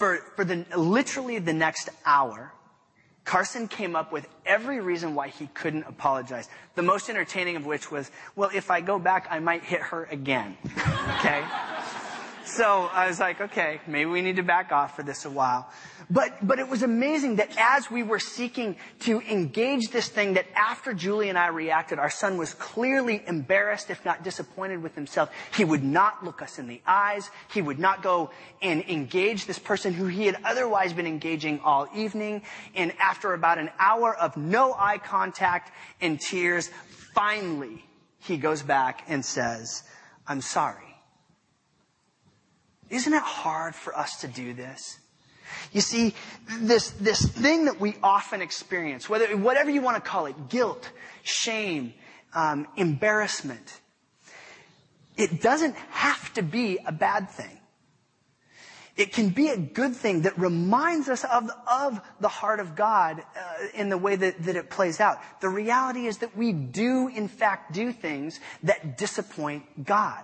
for, 0.00 0.16
for 0.34 0.46
the, 0.46 0.64
literally 0.74 1.38
the 1.38 1.52
next 1.52 1.90
hour, 2.06 2.54
Carson 3.26 3.68
came 3.68 3.94
up 3.94 4.12
with 4.12 4.26
every 4.46 4.80
reason 4.80 5.14
why 5.14 5.28
he 5.28 5.46
couldn't 5.48 5.84
apologize. 5.84 6.48
The 6.74 6.82
most 6.82 7.10
entertaining 7.10 7.56
of 7.56 7.66
which 7.66 7.90
was, 7.90 8.10
well, 8.34 8.48
if 8.54 8.70
I 8.70 8.80
go 8.80 8.98
back, 8.98 9.28
I 9.30 9.40
might 9.40 9.62
hit 9.62 9.82
her 9.82 10.04
again. 10.04 10.56
okay? 11.18 11.44
So 12.56 12.90
I 12.92 13.06
was 13.06 13.20
like, 13.20 13.40
okay, 13.40 13.80
maybe 13.86 14.10
we 14.10 14.22
need 14.22 14.36
to 14.36 14.42
back 14.42 14.72
off 14.72 14.96
for 14.96 15.04
this 15.04 15.24
a 15.24 15.30
while. 15.30 15.70
But, 16.10 16.44
but 16.44 16.58
it 16.58 16.68
was 16.68 16.82
amazing 16.82 17.36
that 17.36 17.50
as 17.56 17.88
we 17.88 18.02
were 18.02 18.18
seeking 18.18 18.74
to 19.00 19.20
engage 19.20 19.90
this 19.90 20.08
thing, 20.08 20.34
that 20.34 20.46
after 20.56 20.92
Julie 20.92 21.28
and 21.28 21.38
I 21.38 21.46
reacted, 21.46 22.00
our 22.00 22.10
son 22.10 22.38
was 22.38 22.52
clearly 22.54 23.22
embarrassed, 23.24 23.88
if 23.88 24.04
not 24.04 24.24
disappointed 24.24 24.82
with 24.82 24.96
himself. 24.96 25.30
He 25.56 25.64
would 25.64 25.84
not 25.84 26.24
look 26.24 26.42
us 26.42 26.58
in 26.58 26.66
the 26.66 26.82
eyes. 26.84 27.30
He 27.54 27.62
would 27.62 27.78
not 27.78 28.02
go 28.02 28.30
and 28.60 28.82
engage 28.88 29.46
this 29.46 29.60
person 29.60 29.92
who 29.92 30.06
he 30.06 30.26
had 30.26 30.36
otherwise 30.44 30.92
been 30.92 31.06
engaging 31.06 31.60
all 31.60 31.86
evening. 31.94 32.42
And 32.74 32.92
after 32.98 33.32
about 33.32 33.58
an 33.58 33.70
hour 33.78 34.16
of 34.16 34.36
no 34.36 34.74
eye 34.74 34.98
contact 34.98 35.70
and 36.00 36.20
tears, 36.20 36.68
finally, 37.14 37.84
he 38.18 38.38
goes 38.38 38.62
back 38.62 39.04
and 39.06 39.24
says, 39.24 39.84
I'm 40.26 40.40
sorry. 40.40 40.89
Isn't 42.90 43.14
it 43.14 43.22
hard 43.22 43.74
for 43.74 43.96
us 43.96 44.20
to 44.20 44.28
do 44.28 44.52
this? 44.52 44.98
You 45.72 45.80
see, 45.80 46.14
this, 46.60 46.90
this 46.90 47.26
thing 47.26 47.66
that 47.66 47.80
we 47.80 47.96
often 48.02 48.42
experience, 48.42 49.08
whether, 49.08 49.36
whatever 49.36 49.70
you 49.70 49.80
want 49.80 49.96
to 49.96 50.10
call 50.10 50.26
it, 50.26 50.48
guilt, 50.48 50.90
shame, 51.22 51.94
um, 52.34 52.66
embarrassment, 52.76 53.80
it 55.16 55.40
doesn't 55.40 55.76
have 55.90 56.32
to 56.34 56.42
be 56.42 56.78
a 56.84 56.92
bad 56.92 57.30
thing. 57.30 57.58
It 58.96 59.12
can 59.12 59.30
be 59.30 59.48
a 59.48 59.56
good 59.56 59.94
thing 59.94 60.22
that 60.22 60.38
reminds 60.38 61.08
us 61.08 61.24
of, 61.24 61.48
of 61.66 62.00
the 62.20 62.28
heart 62.28 62.60
of 62.60 62.76
God 62.76 63.20
uh, 63.20 63.66
in 63.74 63.88
the 63.88 63.96
way 63.96 64.16
that, 64.16 64.42
that 64.42 64.56
it 64.56 64.68
plays 64.68 65.00
out. 65.00 65.18
The 65.40 65.48
reality 65.48 66.06
is 66.06 66.18
that 66.18 66.36
we 66.36 66.52
do, 66.52 67.08
in 67.08 67.28
fact, 67.28 67.72
do 67.72 67.92
things 67.92 68.40
that 68.64 68.98
disappoint 68.98 69.86
God. 69.86 70.22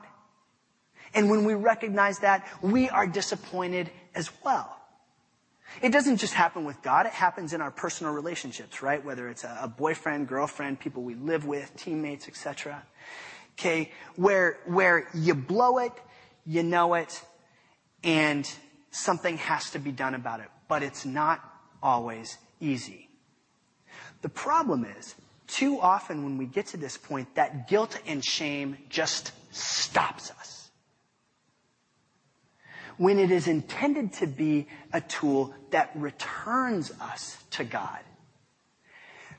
And 1.17 1.31
when 1.31 1.45
we 1.45 1.55
recognize 1.55 2.19
that, 2.19 2.47
we 2.61 2.91
are 2.91 3.07
disappointed 3.07 3.91
as 4.15 4.31
well. 4.45 4.77
It 5.83 5.91
doesn't 5.91 6.19
just 6.19 6.35
happen 6.35 6.65
with 6.65 6.81
God, 6.83 7.07
it 7.07 7.13
happens 7.13 7.55
in 7.55 7.61
our 7.63 7.71
personal 7.71 8.13
relationships, 8.13 8.83
right? 8.83 9.03
Whether 9.05 9.29
it's 9.31 9.43
a, 9.43 9.73
boyfriend, 9.77 10.29
girlfriend, 10.29 10.79
people 10.79 11.03
we 11.03 11.15
live 11.15 11.47
with, 11.47 11.75
teammates, 11.75 12.29
etc. 12.29 12.83
Okay, 13.59 13.91
where, 14.15 14.59
where 14.67 15.09
you 15.15 15.35
blow 15.35 15.79
it, 15.79 15.93
you 16.45 16.63
know 16.63 16.95
it, 16.95 17.23
and 18.05 18.49
something 18.91 19.39
has 19.39 19.71
to 19.71 19.79
be 19.79 19.93
done 19.93 20.15
about 20.15 20.41
it. 20.41 20.49
But 20.69 20.83
it's 20.83 21.07
not 21.07 21.43
always 21.83 22.37
easy. 22.61 23.09
The 24.21 24.29
problem 24.29 24.85
is, 24.85 25.15
too 25.47 25.81
often 25.81 26.25
when 26.25 26.37
we 26.37 26.45
get 26.45 26.67
to 26.69 26.77
this 26.77 26.99
point, 26.99 27.35
that 27.37 27.69
guilt 27.69 27.99
and 28.07 28.23
shame 28.25 28.77
just 28.91 29.33
stops 29.51 30.31
us 30.31 30.56
when 32.99 33.19
it 33.19 33.31
is 33.31 33.47
intended 33.47 34.13
to 34.15 34.27
be 34.27 34.67
a 34.93 35.01
tool 35.01 35.55
that 35.71 35.91
returns 35.95 36.93
us 37.01 37.37
to 37.53 37.65
God. 37.65 38.01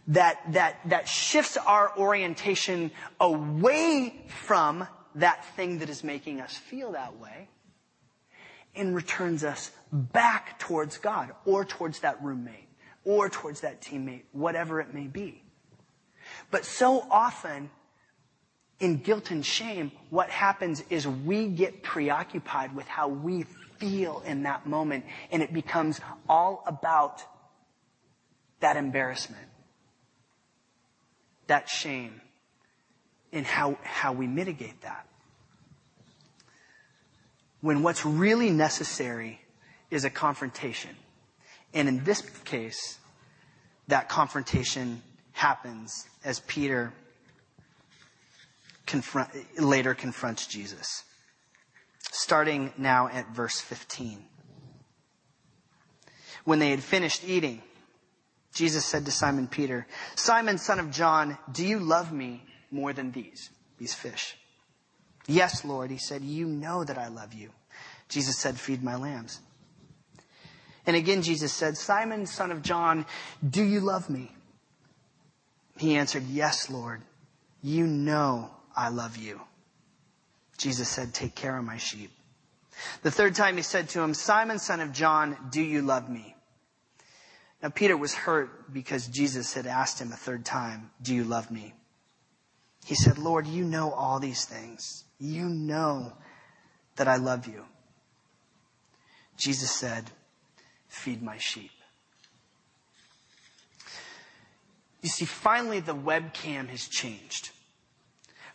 That, 0.10 0.40
that, 0.54 0.80
that 0.86 1.08
shifts 1.08 1.58
our 1.58 1.92
orientation 1.98 2.92
away 3.20 4.26
from 4.28 4.88
that 5.16 5.44
thing 5.56 5.80
that 5.80 5.90
is 5.90 6.04
making 6.04 6.40
us 6.40 6.56
feel 6.56 6.94
that 6.94 7.18
way 7.20 7.50
and 8.76 8.96
returns 8.96 9.44
us 9.44 9.72
back 9.92 10.60
towards 10.60 10.98
God 10.98 11.32
or 11.46 11.66
towards 11.66 12.00
that 12.02 12.24
roommate 12.24 12.70
or 13.04 13.30
towards 13.30 13.62
that 13.62 13.82
teammate, 13.82 14.24
whatever 14.32 14.80
it 14.80 14.94
may 14.94 15.08
be. 15.08 15.44
But 16.52 16.66
so 16.66 17.06
often 17.10 17.70
in 18.80 18.98
guilt 18.98 19.32
and 19.32 19.46
shame, 19.46 19.92
what 20.10 20.30
happens 20.30 20.84
is 20.90 21.08
we 21.08 21.48
get 21.48 21.84
preoccupied 21.84 22.76
with 22.76 22.88
how 22.88 23.08
we 23.08 23.44
feel 23.80 24.22
in 24.26 24.44
that 24.44 24.68
moment, 24.68 25.06
and 25.32 25.42
it 25.42 25.54
becomes 25.54 26.00
all 26.30 26.64
about 26.68 27.24
that 28.60 28.78
embarrassment, 28.78 29.48
that 31.48 31.70
shame, 31.70 32.22
and 33.32 33.46
how, 33.46 33.78
how 33.84 34.14
we 34.14 34.28
mitigate 34.28 34.82
that. 34.82 35.08
When 37.62 37.82
what's 37.84 38.06
really 38.06 38.52
necessary 38.52 39.42
is 39.90 40.06
a 40.06 40.10
confrontation. 40.10 40.92
And 41.74 41.88
in 41.88 42.04
this 42.04 42.22
case, 42.46 42.98
that 43.88 44.10
confrontation 44.10 45.02
happens 45.32 46.08
as 46.24 46.40
Peter 46.42 46.94
confront, 48.88 49.30
later 49.60 49.94
confronts 49.94 50.48
Jesus. 50.48 51.04
Starting 52.00 52.74
now 52.78 53.08
at 53.10 53.30
verse 53.36 53.60
15. 53.60 54.24
When 56.46 56.60
they 56.60 56.72
had 56.72 56.82
finished 56.82 57.28
eating, 57.28 57.62
Jesus 58.54 58.86
said 58.86 59.06
to 59.06 59.12
Simon 59.12 59.48
Peter, 59.48 59.86
Simon, 60.16 60.58
son 60.58 60.80
of 60.80 60.90
John, 60.90 61.38
do 61.52 61.66
you 61.66 61.80
love 61.80 62.12
me 62.12 62.44
more 62.72 62.94
than 62.94 63.12
these, 63.12 63.50
these 63.78 63.94
fish? 63.94 64.38
Yes, 65.28 65.66
Lord, 65.66 65.92
he 65.92 65.98
said, 65.98 66.22
you 66.22 66.48
know 66.48 66.84
that 66.84 66.98
I 66.98 67.10
love 67.10 67.34
you. 67.34 67.52
Jesus 68.08 68.40
said, 68.40 68.58
feed 68.58 68.82
my 68.82 68.96
lambs. 68.96 69.42
And 70.86 70.96
again, 70.96 71.22
Jesus 71.22 71.52
said, 71.52 71.78
Simon, 71.78 72.26
son 72.26 72.50
of 72.50 72.62
John, 72.62 73.06
do 73.48 73.62
you 73.62 73.82
love 73.82 74.10
me? 74.10 74.32
He 75.78 75.98
answered, 75.98 76.24
yes, 76.24 76.70
Lord, 76.70 77.02
you 77.62 77.86
know 77.86 78.50
I 78.78 78.90
love 78.90 79.18
you. 79.18 79.42
Jesus 80.60 80.88
said, 80.88 81.14
Take 81.14 81.34
care 81.34 81.58
of 81.58 81.66
my 81.66 81.78
sheep. 81.78 82.12
The 83.02 83.10
third 83.10 83.34
time 83.34 83.58
he 83.58 83.64
said 83.64 83.90
to 83.90 84.02
him, 84.02 84.14
Simon, 84.14 84.60
son 84.60 84.80
of 84.80 84.94
John, 84.94 85.36
do 85.50 85.62
you 85.62 85.82
love 85.82 86.08
me? 86.08 86.36
Now 87.64 87.70
Peter 87.70 87.98
was 87.98 88.14
hurt 88.14 88.72
because 88.72 89.08
Jesus 89.08 89.56
had 89.56 89.66
asked 89.66 90.00
him 90.00 90.12
a 90.12 90.16
third 90.16 90.46
time, 90.46 90.92
Do 91.02 91.16
you 91.16 91.24
love 91.24 91.50
me? 91.50 91.74
He 92.86 92.94
said, 92.94 93.18
Lord, 93.18 93.48
you 93.48 93.64
know 93.66 93.92
all 93.92 94.20
these 94.20 94.46
things. 94.46 95.04
You 95.20 95.50
know 95.50 96.14
that 96.98 97.08
I 97.08 97.18
love 97.18 97.48
you. 97.48 97.66
Jesus 99.38 99.72
said, 99.72 100.12
Feed 100.88 101.24
my 101.24 101.38
sheep. 101.40 101.72
You 105.02 105.10
see, 105.10 105.26
finally 105.26 105.80
the 105.80 105.96
webcam 105.96 106.68
has 106.70 106.88
changed 106.88 107.52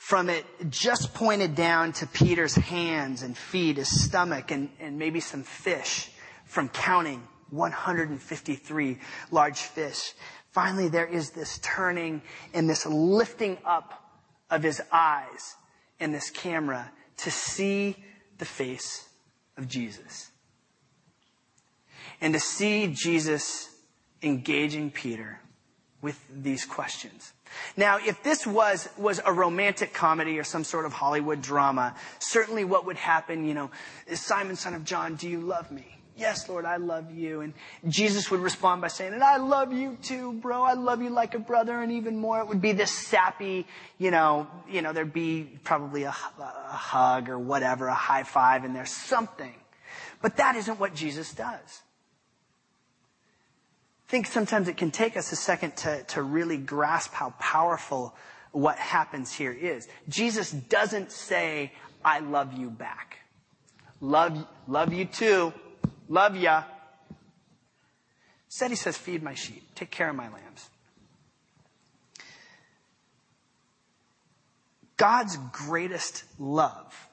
from 0.03 0.29
it 0.29 0.45
just 0.69 1.15
pointed 1.15 1.55
down 1.55 1.93
to 1.93 2.09
Peter's 2.09 2.57
hands 2.57 3.23
and 3.23 3.39
feet, 3.39 3.77
his 3.77 4.05
stomach, 4.05 4.51
and, 4.51 4.69
and 4.81 4.99
maybe 4.99 5.21
some 5.21 5.45
fish 5.45 6.11
from 6.45 6.69
counting 6.69 7.23
153 7.51 8.99
large 9.31 9.61
fish. 9.61 10.13
Finally, 10.51 10.89
there 10.89 11.07
is 11.07 11.31
this 11.31 11.61
turning 11.63 12.21
and 12.53 12.69
this 12.69 12.85
lifting 12.85 13.57
up 13.65 14.19
of 14.51 14.65
his 14.65 14.83
eyes 14.91 15.55
in 16.01 16.11
this 16.11 16.31
camera 16.31 16.91
to 17.19 17.31
see 17.31 17.95
the 18.39 18.45
face 18.45 19.09
of 19.57 19.69
Jesus. 19.69 20.33
And 22.21 22.35
to 22.35 22.41
see 22.41 22.89
Jesus 22.93 23.71
engaging 24.21 24.91
Peter 24.91 25.39
with 26.03 26.21
these 26.31 26.65
questions. 26.65 27.33
Now, 27.77 27.99
if 27.99 28.23
this 28.23 28.47
was, 28.47 28.89
was 28.99 29.21
a 29.25 29.33
romantic 29.33 29.95
comedy 29.95 30.39
or 30.39 30.45
some 30.45 30.65
sort 30.65 30.85
of 30.85 30.93
Hollywood 30.93 31.41
drama, 31.41 31.95
certainly 32.19 32.65
what 32.65 32.87
would 32.87 32.97
happen, 32.97 33.47
you 33.47 33.55
know, 33.55 33.71
is 34.07 34.21
Simon, 34.21 34.57
son 34.57 34.75
of 34.75 34.85
John, 34.85 35.15
do 35.15 35.29
you 35.29 35.41
love 35.41 35.71
me? 35.71 35.87
Yes, 36.17 36.49
Lord, 36.49 36.67
I 36.67 36.77
love 36.77 37.11
you. 37.11 37.41
And 37.41 37.55
Jesus 37.89 38.31
would 38.31 38.41
respond 38.41 38.83
by 38.83 38.89
saying, 38.89 39.15
and 39.15 39.25
I 39.25 39.39
love 39.39 39.73
you 39.73 39.97
too, 40.03 40.35
bro. 40.35 40.63
I 40.63 40.75
love 40.75 41.01
you 41.01 41.09
like 41.09 41.35
a 41.35 41.39
brother. 41.39 41.81
And 41.81 41.93
even 41.93 42.19
more, 42.19 42.41
it 42.41 42.49
would 42.49 42.61
be 42.61 42.73
this 42.73 42.91
sappy, 42.91 43.67
you 43.97 44.11
know, 44.11 44.47
you 44.69 44.83
know, 44.83 44.93
there'd 44.93 45.13
be 45.13 45.59
probably 45.65 46.03
a, 46.03 46.11
a 46.11 46.13
hug 46.13 47.31
or 47.31 47.39
whatever, 47.39 47.87
a 47.87 47.95
high 47.95 48.25
five, 48.25 48.65
and 48.65 48.77
there's 48.77 48.91
something. 48.91 49.55
But 50.21 50.37
that 50.37 50.55
isn't 50.57 50.79
what 50.79 50.95
Jesus 50.95 51.33
does 51.33 51.83
think 54.13 54.27
sometimes 54.27 54.69
it 54.69 54.77
can 54.77 54.91
take 54.91 55.17
us 55.17 55.33
a 55.33 55.37
second 55.37 55.75
to, 55.75 56.03
to 56.03 56.21
really 56.21 56.59
grasp 56.59 57.15
how 57.15 57.31
powerful 57.39 58.15
what 58.51 58.77
happens 58.77 59.33
here 59.33 59.51
is. 59.51 59.89
Jesus 60.07 60.51
doesn't 60.51 61.11
say, 61.11 61.73
I 62.05 62.19
love 62.19 62.53
you 62.53 62.69
back. 62.69 63.21
Love, 64.03 64.47
love 64.69 64.93
you 64.93 65.07
too. 65.07 65.55
Love 66.11 66.37
ya. 66.37 66.65
Instead, 68.49 68.69
he 68.69 68.77
says, 68.77 68.99
Feed 68.99 69.23
my 69.23 69.33
sheep, 69.33 69.63
take 69.75 69.91
care 69.91 70.11
of 70.11 70.15
my 70.15 70.31
lambs. 70.31 70.69
God's 74.99 75.39
greatest 75.53 76.25
love 76.39 77.09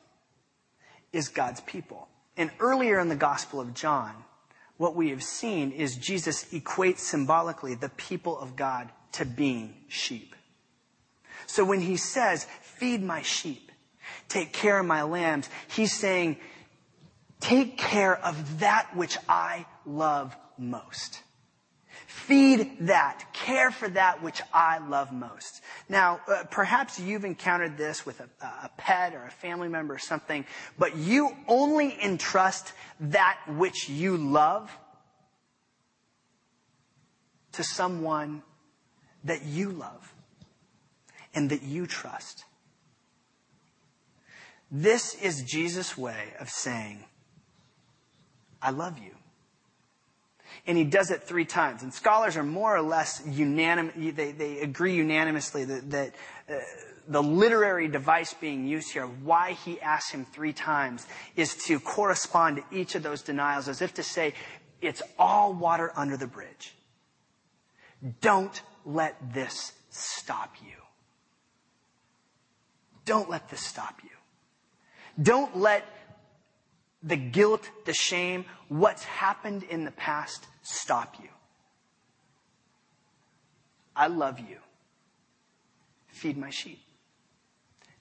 is 1.14 1.30
God's 1.30 1.62
people. 1.62 2.10
And 2.36 2.52
earlier 2.60 3.00
in 3.00 3.08
the 3.08 3.16
Gospel 3.16 3.62
of 3.62 3.74
John, 3.74 4.14
what 4.80 4.96
we 4.96 5.10
have 5.10 5.22
seen 5.22 5.74
is 5.74 5.98
Jesus 5.98 6.46
equates 6.54 7.00
symbolically 7.00 7.76
the 7.76 7.90
people 7.90 8.40
of 8.40 8.56
God 8.56 8.90
to 9.12 9.26
being 9.26 9.76
sheep. 9.90 10.34
So 11.48 11.66
when 11.66 11.82
he 11.82 11.98
says, 11.98 12.48
feed 12.62 13.04
my 13.04 13.22
sheep, 13.22 13.74
take 14.30 14.54
care 14.54 14.80
of 14.80 14.86
my 14.86 15.04
lambs, 15.04 15.50
he's 15.68 15.92
saying, 15.92 16.38
take 17.42 17.78
care 17.78 18.18
of 18.26 18.62
that 18.62 18.96
which 18.96 19.18
I 19.28 19.66
love 19.86 20.34
most. 20.58 21.24
Feed 22.30 22.78
that. 22.82 23.26
Care 23.34 23.72
for 23.72 23.90
that 23.90 24.22
which 24.22 24.40
I 24.54 24.78
love 24.78 25.12
most. 25.12 25.64
Now, 25.90 26.20
uh, 26.28 26.44
perhaps 26.52 27.00
you've 27.00 27.26
encountered 27.26 27.76
this 27.76 28.06
with 28.06 28.20
a, 28.20 28.30
a 28.46 28.70
pet 28.78 29.16
or 29.16 29.24
a 29.24 29.32
family 29.32 29.68
member 29.68 29.96
or 29.96 29.98
something, 29.98 30.46
but 30.78 30.96
you 30.96 31.36
only 31.48 32.00
entrust 32.00 32.74
that 33.00 33.40
which 33.48 33.90
you 33.90 34.16
love 34.16 34.70
to 37.54 37.64
someone 37.64 38.44
that 39.24 39.44
you 39.46 39.72
love 39.72 40.14
and 41.34 41.50
that 41.50 41.64
you 41.64 41.88
trust. 41.88 42.44
This 44.70 45.16
is 45.16 45.42
Jesus' 45.42 45.98
way 45.98 46.34
of 46.40 46.48
saying, 46.48 47.06
I 48.62 48.70
love 48.70 49.00
you 49.00 49.16
and 50.68 50.78
he 50.78 50.84
does 50.84 51.12
it 51.12 51.24
three 51.24 51.46
times. 51.46 51.84
And 51.84 51.94
scholars 51.94 52.38
are 52.38 52.44
more 52.44 52.76
or 52.76 52.82
less 52.82 53.22
unanimous, 53.26 53.94
they, 54.16 54.32
they 54.32 54.60
agree 54.60 54.96
unanimously 54.96 55.66
that, 55.66 55.92
that 55.92 56.16
uh, 56.50 56.56
the 57.08 57.24
literary 57.24 57.88
device 57.88 58.34
being 58.36 58.68
used 58.68 58.92
here, 58.92 59.06
why 59.06 59.54
he 59.54 59.82
asks 59.82 60.12
him 60.12 60.26
three 60.26 60.54
times, 60.54 61.08
is 61.36 61.56
to 61.66 61.80
correspond 61.80 62.58
to 62.58 62.78
each 62.78 62.96
of 62.96 63.04
those 63.04 63.24
denials 63.24 63.68
as 63.68 63.82
if 63.82 63.94
to 63.96 64.04
say, 64.04 64.34
it's 64.82 65.02
all 65.18 65.54
water 65.54 65.92
under 65.96 66.18
the 66.18 66.28
bridge. 66.28 66.76
Don't 68.22 68.62
let 68.86 69.34
this 69.34 69.74
stop 69.90 70.56
you. 70.64 70.78
Don't 73.06 73.30
let 73.30 73.50
this 73.50 73.62
stop 73.62 74.00
you. 74.04 74.10
Don't 75.22 75.58
let 75.58 75.84
the 77.02 77.16
guilt, 77.16 77.70
the 77.86 77.94
shame, 77.94 78.46
what's 78.68 79.04
happened 79.04 79.64
in 79.64 79.86
the 79.86 79.92
past 79.92 80.48
stop 80.62 81.16
you. 81.22 81.30
I 83.96 84.08
love 84.08 84.40
you. 84.40 84.58
Feed 86.08 86.38
my 86.38 86.50
sheep. 86.50 86.80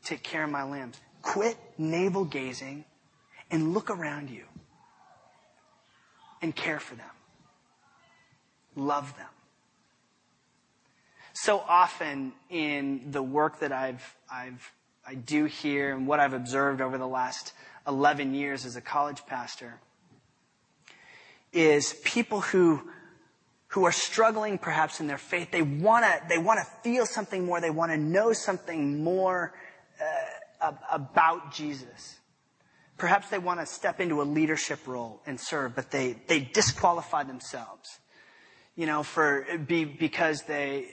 Take 0.04 0.22
care 0.22 0.44
of 0.44 0.50
my 0.50 0.62
lambs. 0.62 1.00
Quit 1.22 1.56
navel 1.76 2.24
gazing 2.24 2.84
and 3.50 3.74
look 3.74 3.90
around 3.90 4.30
you 4.30 4.44
and 6.40 6.54
care 6.54 6.78
for 6.78 6.94
them. 6.94 7.10
Love 8.76 9.16
them. 9.16 9.26
So 11.32 11.62
often 11.68 12.32
in 12.50 13.10
the 13.10 13.22
work 13.22 13.60
that 13.60 13.72
I've, 13.72 14.16
I've, 14.32 14.72
I 15.06 15.14
do 15.14 15.44
here 15.44 15.94
and 15.94 16.06
what 16.06 16.20
I've 16.20 16.32
observed 16.32 16.80
over 16.80 16.98
the 16.98 17.06
last 17.06 17.52
11 17.88 18.34
years 18.34 18.66
as 18.66 18.76
a 18.76 18.80
college 18.80 19.24
pastor 19.26 19.80
is 21.52 21.94
people 22.04 22.40
who 22.42 22.82
who 23.68 23.84
are 23.84 23.92
struggling 23.92 24.56
perhaps 24.56 25.00
in 25.00 25.06
their 25.06 25.18
faith. 25.18 25.50
They 25.50 25.62
want 25.62 26.04
to 26.04 26.22
they 26.28 26.38
want 26.38 26.60
to 26.60 26.66
feel 26.82 27.06
something 27.06 27.44
more. 27.44 27.60
They 27.60 27.70
want 27.70 27.90
to 27.92 27.98
know 27.98 28.32
something 28.32 29.02
more 29.02 29.54
uh, 30.60 30.72
about 30.92 31.52
Jesus. 31.52 32.18
Perhaps 32.96 33.30
they 33.30 33.38
want 33.38 33.60
to 33.60 33.66
step 33.66 34.00
into 34.00 34.20
a 34.20 34.24
leadership 34.24 34.86
role 34.86 35.20
and 35.26 35.40
serve, 35.40 35.74
but 35.74 35.90
they 35.90 36.16
they 36.26 36.40
disqualify 36.40 37.24
themselves. 37.24 37.98
You 38.76 38.86
know, 38.86 39.02
for 39.02 39.46
be 39.66 39.84
because 39.84 40.42
they 40.42 40.90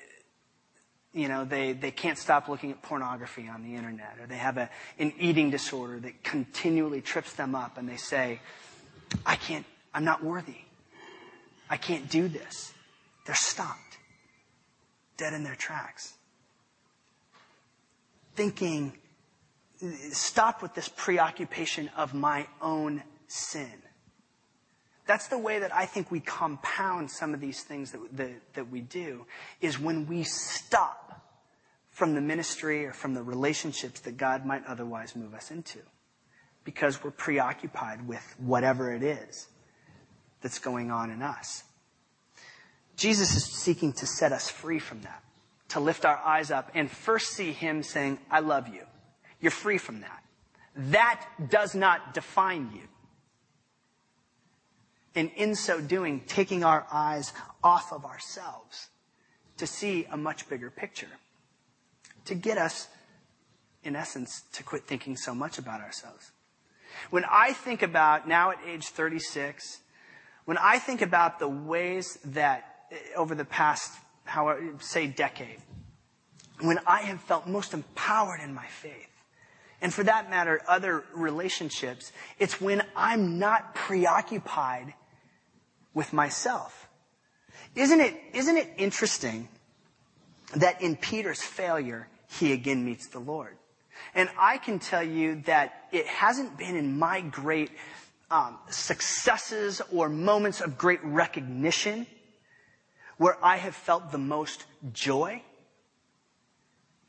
you 1.15 1.29
know, 1.29 1.45
they, 1.45 1.71
they 1.71 1.91
can't 1.91 2.17
stop 2.17 2.49
looking 2.49 2.71
at 2.71 2.81
pornography 2.81 3.47
on 3.47 3.63
the 3.63 3.75
internet, 3.75 4.17
or 4.19 4.27
they 4.27 4.35
have 4.35 4.57
a, 4.57 4.69
an 4.99 5.13
eating 5.17 5.49
disorder 5.49 5.97
that 6.01 6.23
continually 6.23 6.99
trips 6.99 7.33
them 7.33 7.55
up, 7.55 7.77
and 7.77 7.87
they 7.87 7.95
say, 7.95 8.41
I 9.25 9.37
can't, 9.37 9.65
I'm 9.93 10.03
not 10.03 10.21
worthy. 10.21 10.57
I 11.69 11.77
can't 11.77 12.09
do 12.09 12.27
this. 12.27 12.73
They're 13.25 13.33
stopped, 13.33 13.97
dead 15.15 15.33
in 15.33 15.43
their 15.43 15.55
tracks. 15.55 16.13
Thinking, 18.35 18.91
stop 20.11 20.61
with 20.61 20.73
this 20.73 20.89
preoccupation 20.89 21.89
of 21.95 22.13
my 22.13 22.45
own 22.61 23.01
sin. 23.27 23.71
That's 25.07 25.27
the 25.27 25.37
way 25.37 25.59
that 25.59 25.73
I 25.73 25.85
think 25.85 26.11
we 26.11 26.19
compound 26.19 27.09
some 27.09 27.33
of 27.33 27.39
these 27.39 27.61
things 27.61 27.91
that, 27.91 28.17
that, 28.17 28.53
that 28.55 28.69
we 28.69 28.81
do, 28.81 29.25
is 29.61 29.79
when 29.79 30.07
we 30.07 30.23
stop 30.23 31.04
from 31.95 32.13
the 32.13 32.19
ministry 32.19 32.85
or 32.85 32.91
from 32.91 33.13
the 33.13 33.23
relationships 33.23 34.01
that 34.01 34.17
God 34.17 34.45
might 34.45 34.65
otherwise 34.65 35.15
move 35.15 35.33
us 35.33 35.49
into 35.49 35.79
because 36.65 37.01
we're 37.01 37.09
preoccupied 37.09 38.05
with 38.05 38.35
whatever 38.37 38.93
it 38.93 39.01
is 39.01 39.47
that's 40.41 40.59
going 40.59 40.91
on 40.91 41.09
in 41.09 41.21
us. 41.21 41.63
Jesus 42.97 43.33
is 43.37 43.45
seeking 43.45 43.93
to 43.93 44.05
set 44.05 44.33
us 44.33 44.49
free 44.49 44.77
from 44.77 45.03
that, 45.03 45.23
to 45.69 45.79
lift 45.79 46.03
our 46.03 46.17
eyes 46.17 46.51
up 46.51 46.69
and 46.75 46.91
first 46.91 47.29
see 47.29 47.53
Him 47.53 47.81
saying, 47.81 48.19
I 48.29 48.41
love 48.41 48.67
you. 48.67 48.81
You're 49.39 49.51
free 49.51 49.77
from 49.77 50.01
that. 50.01 50.21
That 50.75 51.25
does 51.49 51.75
not 51.75 52.13
define 52.13 52.71
you. 52.75 52.89
And 55.15 55.31
in 55.37 55.55
so 55.55 55.79
doing, 55.79 56.23
taking 56.27 56.65
our 56.65 56.85
eyes 56.91 57.31
off 57.63 57.93
of 57.93 58.03
ourselves 58.03 58.89
to 59.55 59.65
see 59.65 60.05
a 60.11 60.17
much 60.17 60.49
bigger 60.49 60.69
picture 60.69 61.07
to 62.25 62.35
get 62.35 62.57
us, 62.57 62.87
in 63.83 63.95
essence, 63.95 64.43
to 64.53 64.63
quit 64.63 64.85
thinking 64.85 65.15
so 65.15 65.33
much 65.33 65.57
about 65.57 65.81
ourselves. 65.81 66.31
When 67.09 67.25
I 67.29 67.53
think 67.53 67.81
about, 67.81 68.27
now 68.27 68.51
at 68.51 68.57
age 68.65 68.87
36, 68.87 69.79
when 70.45 70.57
I 70.57 70.79
think 70.79 71.01
about 71.01 71.39
the 71.39 71.47
ways 71.47 72.17
that 72.25 72.85
eh, 72.91 72.95
over 73.15 73.35
the 73.35 73.45
past, 73.45 73.91
how, 74.23 74.55
say, 74.79 75.07
decade, 75.07 75.57
when 76.61 76.79
I 76.87 77.01
have 77.01 77.21
felt 77.21 77.47
most 77.47 77.73
empowered 77.73 78.39
in 78.41 78.53
my 78.53 78.65
faith, 78.67 79.09
and 79.81 79.93
for 79.93 80.03
that 80.03 80.29
matter, 80.29 80.61
other 80.67 81.03
relationships, 81.13 82.11
it's 82.39 82.61
when 82.61 82.81
I'm 82.95 83.37
not 83.37 83.75
preoccupied 83.75 84.93
with 85.93 86.13
myself. 86.13 86.87
Isn't 87.75 87.99
it, 87.99 88.15
isn't 88.33 88.57
it 88.57 88.73
interesting 88.77 89.49
that 90.55 90.81
in 90.81 90.95
Peter's 90.95 91.41
failure, 91.41 92.07
he 92.39 92.53
again 92.53 92.85
meets 92.85 93.07
the 93.07 93.19
Lord. 93.19 93.57
And 94.13 94.29
I 94.37 94.57
can 94.57 94.79
tell 94.79 95.03
you 95.03 95.41
that 95.45 95.87
it 95.91 96.05
hasn't 96.05 96.57
been 96.57 96.75
in 96.75 96.97
my 96.97 97.21
great 97.21 97.71
um, 98.29 98.57
successes 98.69 99.81
or 99.91 100.09
moments 100.09 100.61
of 100.61 100.77
great 100.77 101.03
recognition 101.03 102.07
where 103.17 103.37
I 103.43 103.57
have 103.57 103.75
felt 103.75 104.11
the 104.11 104.17
most 104.17 104.65
joy 104.91 105.41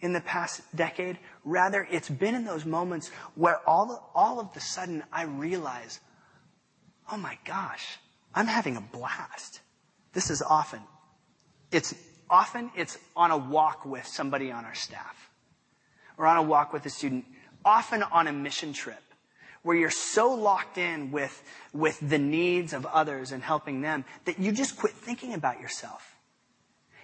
in 0.01 0.13
the 0.13 0.21
past 0.21 0.63
decade. 0.77 1.19
Rather, 1.45 1.87
it's 1.91 2.09
been 2.09 2.35
in 2.35 2.45
those 2.45 2.65
moments 2.65 3.11
where 3.35 3.59
all, 3.69 4.11
all 4.15 4.39
of 4.39 4.53
the 4.53 4.61
sudden 4.61 5.03
I 5.13 5.25
realize, 5.25 6.01
oh 7.11 7.17
my 7.17 7.39
gosh, 7.45 7.99
I'm 8.35 8.47
having 8.47 8.77
a 8.77 8.81
blast. 8.81 9.61
This 10.13 10.31
is 10.31 10.43
often. 10.43 10.81
It's 11.73 11.95
Often 12.29 12.71
it's 12.77 12.99
on 13.15 13.31
a 13.31 13.37
walk 13.37 13.85
with 13.85 14.07
somebody 14.07 14.51
on 14.51 14.65
our 14.65 14.75
staff 14.75 15.31
or 16.19 16.27
on 16.27 16.37
a 16.37 16.43
walk 16.43 16.73
with 16.73 16.85
a 16.87 16.91
student, 16.91 17.25
often 17.65 18.03
on 18.03 18.27
a 18.27 18.33
mission 18.33 18.73
trip 18.73 19.03
where 19.63 19.77
you're 19.77 19.91
so 19.91 20.33
locked 20.33 20.79
in 20.79 21.11
with, 21.11 21.43
with 21.73 21.99
the 22.01 22.19
needs 22.19 22.73
of 22.73 22.87
others 22.87 23.33
and 23.33 23.43
helping 23.43 23.81
them 23.81 24.05
that 24.25 24.39
you 24.39 24.53
just 24.53 24.77
quit 24.77 24.93
thinking 24.93 25.35
about 25.35 25.61
yourself. 25.61 26.17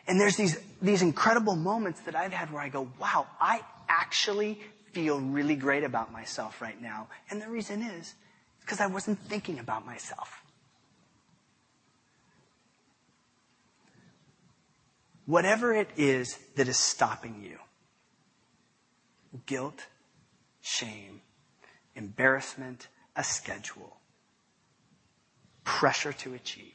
And 0.07 0.21
there's 0.21 0.37
these, 0.37 0.59
these 0.81 1.03
incredible 1.03 1.57
moments 1.57 2.01
that 2.03 2.17
I've 2.17 2.33
had 2.33 2.53
where 2.53 2.63
I 2.63 2.69
go, 2.69 2.89
wow, 3.01 3.27
I 3.41 3.61
actually 3.89 4.61
feel 4.93 5.21
really 5.21 5.55
great 5.57 5.85
about 5.85 6.13
myself 6.13 6.61
right 6.61 6.81
now. 6.81 7.09
And 7.31 7.41
the 7.41 7.49
reason 7.49 7.83
is 7.83 8.15
because 8.61 8.81
I 8.81 8.87
wasn't 8.87 9.19
thinking 9.21 9.59
about 9.59 9.87
myself. 9.87 10.42
Whatever 15.27 15.73
it 15.73 15.89
is 15.97 16.39
that 16.57 16.69
is 16.69 16.79
stopping 16.79 17.43
you 17.43 17.59
guilt, 19.47 19.87
shame, 20.61 21.23
embarrassment, 21.95 22.89
a 23.17 23.25
schedule, 23.25 23.97
pressure 25.65 26.13
to 26.13 26.35
achieve. 26.35 26.75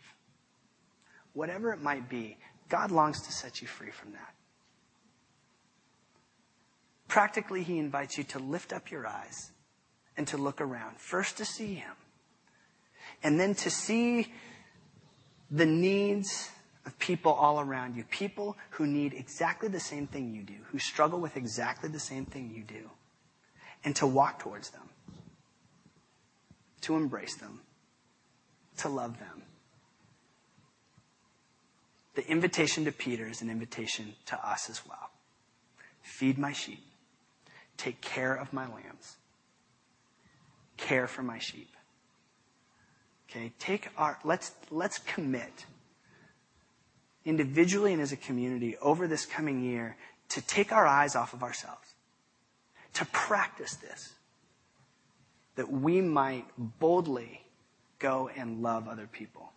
whatever 1.34 1.72
it 1.72 1.80
might 1.82 2.10
be, 2.10 2.36
God 2.68 2.90
longs 2.90 3.22
to 3.22 3.32
set 3.32 3.62
you 3.62 3.68
free 3.68 3.92
from 3.92 4.12
that. 4.14 4.34
Practically, 7.08 7.62
He 7.62 7.78
invites 7.78 8.18
you 8.18 8.24
to 8.26 8.40
lift 8.40 8.74
up 8.74 8.90
your 8.90 9.06
eyes 9.06 9.52
and 10.18 10.28
to 10.30 10.38
look 10.38 10.60
around. 10.60 11.00
First 11.00 11.38
to 11.38 11.46
see 11.46 11.76
Him, 11.76 11.94
and 13.22 13.40
then 13.40 13.54
to 13.56 13.70
see 13.70 14.34
the 15.52 15.66
needs 15.68 16.50
of 16.88 16.98
people 16.98 17.34
all 17.34 17.60
around 17.60 17.96
you. 17.96 18.04
People 18.06 18.58
who 18.72 18.88
need 18.88 19.14
exactly 19.14 19.68
the 19.68 19.80
same 19.80 20.08
thing 20.08 20.34
you 20.34 20.42
do, 20.42 20.56
who 20.72 20.80
struggle 20.80 21.20
with 21.20 21.36
exactly 21.36 21.90
the 21.90 22.00
same 22.00 22.26
thing 22.26 22.52
you 22.56 22.64
do, 22.64 22.90
and 23.84 23.96
to 23.98 24.08
walk 24.08 24.40
towards 24.40 24.70
them, 24.70 24.90
to 26.82 26.96
embrace 26.96 27.36
them, 27.36 27.60
to 28.78 28.88
love 28.88 29.20
them. 29.20 29.44
The 32.16 32.28
invitation 32.32 32.86
to 32.86 32.92
Peter 32.92 33.28
is 33.28 33.42
an 33.42 33.50
invitation 33.50 34.16
to 34.28 34.48
us 34.48 34.70
as 34.70 34.82
well. 34.88 35.12
Feed 36.02 36.40
my 36.40 36.54
sheep. 36.54 36.84
Take 37.76 38.00
care 38.02 38.34
of 38.34 38.54
my 38.54 38.64
lambs. 38.64 39.18
Care 40.78 41.06
for 41.08 41.22
my 41.22 41.38
sheep. 41.38 41.70
Okay, 43.30 43.52
take 43.60 43.90
our, 43.98 44.18
let's, 44.24 44.54
let's 44.72 45.00
commit 45.00 45.66
individually 47.28 47.92
and 47.92 48.02
as 48.02 48.14
a 48.14 48.18
community 48.18 48.78
over 48.82 49.06
this 49.06 49.26
coming 49.26 49.62
year 49.62 49.98
to 50.30 50.42
take 50.42 50.72
our 50.72 50.88
eyes 50.88 51.16
off 51.16 51.34
of 51.34 51.44
ourselves, 51.44 51.94
to 52.94 53.06
practice 53.08 53.76
this, 53.76 54.14
that 55.56 55.70
we 55.70 56.02
might 56.02 56.46
boldly 56.58 57.42
go 58.00 58.30
and 58.36 58.64
love 58.64 58.88
other 58.88 59.08
people. 59.12 59.52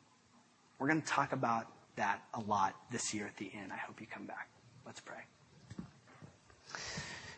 We're 0.78 0.88
going 0.88 1.00
to 1.00 1.06
talk 1.06 1.32
about 1.32 1.66
that 1.96 2.22
a 2.34 2.40
lot 2.40 2.74
this 2.90 3.14
year 3.14 3.26
at 3.26 3.36
the 3.36 3.50
end. 3.54 3.72
I 3.72 3.76
hope 3.76 4.00
you 4.00 4.06
come 4.06 4.26
back. 4.26 4.48
Let's 4.84 5.00
pray. 5.00 5.18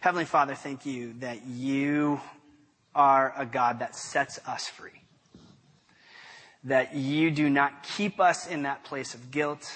Heavenly 0.00 0.24
Father, 0.24 0.54
thank 0.54 0.86
you 0.86 1.14
that 1.20 1.46
you 1.46 2.20
are 2.94 3.34
a 3.36 3.44
God 3.44 3.80
that 3.80 3.94
sets 3.94 4.40
us 4.46 4.66
free. 4.66 4.90
That 6.64 6.94
you 6.94 7.30
do 7.30 7.50
not 7.50 7.82
keep 7.82 8.20
us 8.20 8.46
in 8.46 8.62
that 8.62 8.84
place 8.84 9.14
of 9.14 9.30
guilt, 9.30 9.70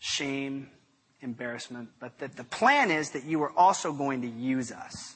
shame, 0.00 0.68
embarrassment, 1.20 1.90
but 2.00 2.18
that 2.18 2.36
the 2.36 2.44
plan 2.44 2.90
is 2.90 3.10
that 3.10 3.24
you 3.24 3.42
are 3.42 3.52
also 3.56 3.92
going 3.92 4.22
to 4.22 4.28
use 4.28 4.72
us. 4.72 5.14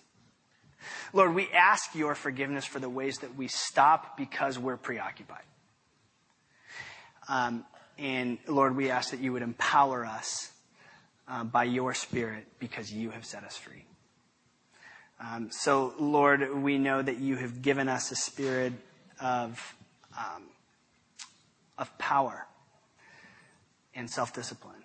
Lord, 1.12 1.35
we 1.35 1.49
ask 1.51 1.94
your 1.94 2.14
forgiveness 2.14 2.66
for 2.66 2.79
the 2.79 2.90
ways 2.90 3.18
that 3.18 3.35
we 3.37 3.49
stop 3.49 4.16
because 4.16 4.59
we're 4.59 4.77
preoccupied. 4.77 5.42
Um, 7.29 7.64
and 7.99 8.38
Lord, 8.47 8.77
we 8.77 8.90
ask 8.90 9.11
that 9.11 9.20
you 9.20 9.33
would 9.33 9.42
empower 9.42 10.05
us 10.05 10.53
uh, 11.27 11.44
by 11.44 11.64
your 11.64 11.94
Spirit 11.94 12.47
because 12.59 12.92
you 12.92 13.11
have 13.11 13.25
set 13.25 13.44
us 13.44 13.57
free. 13.57 13.87
Um, 15.18 15.51
so, 15.51 15.94
Lord, 15.99 16.55
we 16.55 16.77
know 16.77 17.01
that 17.01 17.18
you 17.18 17.37
have 17.37 17.62
given 17.62 17.88
us 17.88 18.11
a 18.11 18.16
spirit 18.16 18.75
of, 19.20 19.75
um, 20.18 20.42
of 21.79 21.97
power 21.97 22.47
and 23.94 24.11
self 24.11 24.33
discipline. 24.33 24.83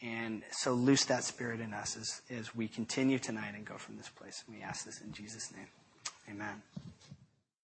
And 0.00 0.42
so, 0.52 0.74
loose 0.74 1.04
that 1.06 1.24
spirit 1.24 1.60
in 1.60 1.74
us 1.74 1.96
as, 1.96 2.22
as 2.30 2.54
we 2.54 2.68
continue 2.68 3.18
tonight 3.18 3.54
and 3.56 3.64
go 3.64 3.76
from 3.76 3.96
this 3.96 4.08
place. 4.08 4.44
And 4.46 4.56
we 4.56 4.62
ask 4.62 4.84
this 4.84 5.00
in 5.00 5.12
Jesus' 5.12 5.52
name. 5.52 5.66
Amen. 6.30 6.62